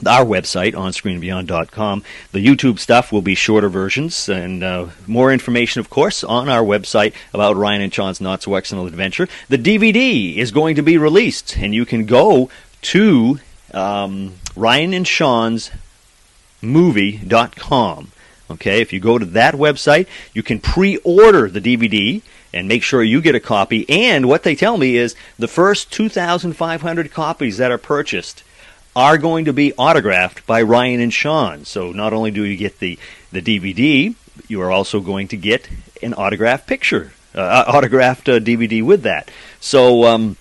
our 0.06 0.26
website, 0.26 0.74
onscreenandbeyond.com. 0.74 2.04
The 2.32 2.46
YouTube 2.46 2.80
stuff 2.80 3.12
will 3.12 3.22
be 3.22 3.36
shorter 3.36 3.70
versions 3.70 4.30
and 4.30 4.64
uh, 4.64 4.88
more 5.08 5.32
information, 5.32 5.80
of 5.80 5.90
course, 5.90 6.24
on 6.24 6.50
our 6.50 6.64
website 6.64 7.14
about 7.34 7.56
Ryan 7.56 7.82
and 7.82 7.94
Sean's 7.94 8.22
Not 8.22 8.42
So 8.44 8.56
Excellent 8.56 8.88
Adventure. 8.88 9.28
The 9.50 9.58
DVD 9.58 10.38
is 10.38 10.52
going 10.52 10.76
to 10.76 10.82
be 10.82 10.98
released, 10.98 11.58
and 11.58 11.74
you 11.74 11.86
can 11.86 12.06
go 12.06 12.50
to 12.82 13.40
um, 13.74 14.36
Ryan 14.56 14.94
and 14.94 15.08
Sean's 15.08 15.72
movie.com. 16.62 18.12
Okay, 18.52 18.82
if 18.82 18.92
you 18.92 19.00
go 19.00 19.18
to 19.18 19.26
that 19.26 19.54
website, 19.54 20.08
you 20.34 20.42
can 20.42 20.60
pre 20.60 20.98
order 20.98 21.50
the 21.50 21.62
DVD 21.62 22.22
and 22.52 22.68
make 22.68 22.82
sure 22.82 23.04
you 23.04 23.22
get 23.22 23.36
a 23.36 23.40
copy. 23.40 23.86
And 23.90 24.28
what 24.28 24.44
they 24.44 24.56
tell 24.56 24.78
me 24.78 24.98
is 24.98 25.16
the 25.38 25.48
first 25.48 25.92
2,500 25.92 27.12
copies 27.12 27.58
that 27.58 27.72
are 27.72 27.78
purchased 27.78 28.44
are 28.96 29.18
going 29.18 29.46
to 29.46 29.54
be 29.54 29.74
autographed 29.74 30.46
by 30.48 30.62
Ryan 30.62 31.00
and 31.00 31.14
Sean. 31.14 31.64
So 31.66 31.92
not 31.92 32.12
only 32.12 32.32
do 32.32 32.44
you 32.44 32.58
get 32.58 32.80
the, 32.80 32.98
the 33.32 33.42
DVD, 33.42 34.16
you 34.48 34.62
are 34.62 34.72
also 34.72 35.00
going 35.00 35.28
to 35.30 35.38
get 35.38 35.70
an 36.02 36.16
autographed 36.16 36.66
picture, 36.66 37.14
uh, 37.36 37.66
autographed 37.68 38.28
uh, 38.28 38.40
DVD 38.40 38.84
with 38.84 39.04
that. 39.04 39.30
So, 39.60 40.06
um, 40.06 40.38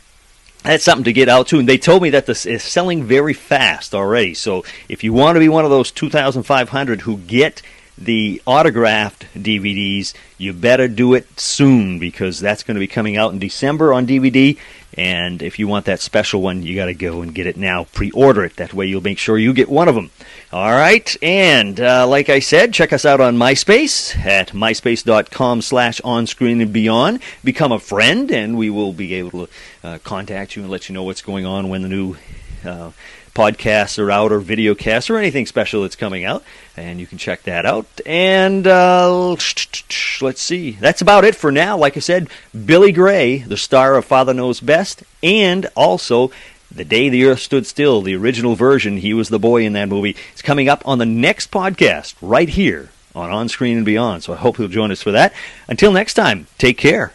that's 0.62 0.84
something 0.84 1.04
to 1.04 1.12
get 1.12 1.28
out 1.28 1.48
to. 1.48 1.58
And 1.58 1.68
they 1.68 1.78
told 1.78 2.02
me 2.02 2.10
that 2.10 2.26
this 2.26 2.44
is 2.46 2.62
selling 2.62 3.04
very 3.04 3.34
fast 3.34 3.94
already. 3.94 4.34
So 4.34 4.64
if 4.88 5.04
you 5.04 5.12
want 5.12 5.36
to 5.36 5.40
be 5.40 5.48
one 5.48 5.64
of 5.64 5.70
those 5.70 5.90
2,500 5.90 7.00
who 7.02 7.18
get 7.18 7.62
the 8.00 8.40
autographed 8.46 9.26
DVDs, 9.34 10.14
you 10.38 10.52
better 10.52 10.88
do 10.88 11.14
it 11.14 11.38
soon 11.38 11.98
because 11.98 12.40
that's 12.40 12.62
going 12.62 12.76
to 12.76 12.80
be 12.80 12.86
coming 12.86 13.16
out 13.16 13.32
in 13.32 13.38
December 13.38 13.92
on 13.92 14.06
DVD. 14.06 14.56
And 14.94 15.42
if 15.42 15.58
you 15.58 15.68
want 15.68 15.84
that 15.84 16.00
special 16.00 16.40
one, 16.42 16.62
you 16.62 16.74
got 16.74 16.86
to 16.86 16.94
go 16.94 17.22
and 17.22 17.34
get 17.34 17.46
it 17.46 17.56
now. 17.56 17.84
Pre-order 17.84 18.44
it. 18.44 18.56
That 18.56 18.74
way, 18.74 18.86
you'll 18.86 19.02
make 19.02 19.18
sure 19.18 19.38
you 19.38 19.52
get 19.52 19.68
one 19.68 19.86
of 19.88 19.94
them. 19.94 20.10
All 20.52 20.70
right. 20.70 21.16
And 21.22 21.78
uh, 21.78 22.06
like 22.08 22.28
I 22.28 22.40
said, 22.40 22.72
check 22.72 22.92
us 22.92 23.04
out 23.04 23.20
on 23.20 23.36
MySpace 23.36 24.16
at 24.24 24.48
myspace.com/slash 24.48 26.00
onscreen 26.00 26.62
and 26.62 26.72
beyond. 26.72 27.20
Become 27.44 27.72
a 27.72 27.78
friend, 27.78 28.30
and 28.30 28.56
we 28.56 28.70
will 28.70 28.92
be 28.92 29.14
able 29.14 29.46
to 29.46 29.52
uh, 29.84 29.98
contact 30.02 30.56
you 30.56 30.62
and 30.62 30.70
let 30.70 30.88
you 30.88 30.94
know 30.94 31.04
what's 31.04 31.22
going 31.22 31.44
on 31.46 31.68
when 31.68 31.82
the 31.82 31.88
new. 31.88 32.16
Uh, 32.64 32.90
podcasts 33.38 34.00
are 34.00 34.10
out 34.10 34.32
or 34.32 34.40
video 34.40 34.74
casts 34.74 35.08
or 35.08 35.16
anything 35.16 35.46
special 35.46 35.82
that's 35.82 35.94
coming 35.94 36.24
out. 36.24 36.42
And 36.76 36.98
you 36.98 37.06
can 37.06 37.18
check 37.18 37.44
that 37.44 37.64
out. 37.64 37.86
And 38.04 38.66
uh, 38.66 39.30
let's 40.20 40.42
see. 40.42 40.72
That's 40.72 41.02
about 41.02 41.24
it 41.24 41.36
for 41.36 41.52
now. 41.52 41.76
Like 41.78 41.96
i 41.96 42.00
said 42.00 42.28
billy 42.66 42.90
gray 42.90 43.38
the 43.38 43.56
star 43.56 43.94
of 43.94 44.04
father 44.04 44.34
knows 44.34 44.58
best 44.60 45.04
and 45.22 45.66
also 45.76 46.32
the 46.70 46.84
day 46.84 47.08
the 47.08 47.24
earth 47.26 47.38
stood 47.38 47.64
still 47.64 48.02
the 48.02 48.16
original 48.16 48.56
version. 48.56 48.96
He 48.96 49.14
was 49.14 49.28
the 49.28 49.38
boy 49.38 49.64
in 49.64 49.72
that 49.74 49.88
movie. 49.88 50.16
It's 50.32 50.42
coming 50.42 50.68
up 50.68 50.86
on 50.86 50.98
the 50.98 51.06
next 51.06 51.52
podcast 51.52 52.16
right 52.20 52.48
here 52.48 52.90
on 53.14 53.30
on 53.30 53.48
screen 53.48 53.76
and 53.76 53.86
beyond. 53.86 54.24
So 54.24 54.32
i 54.32 54.36
hope 54.36 54.58
you'll 54.58 54.66
join 54.66 54.90
us 54.90 55.02
for 55.02 55.12
that. 55.12 55.32
Until 55.68 55.92
next 55.92 56.14
time 56.14 56.48
take 56.58 56.76
care 56.76 57.12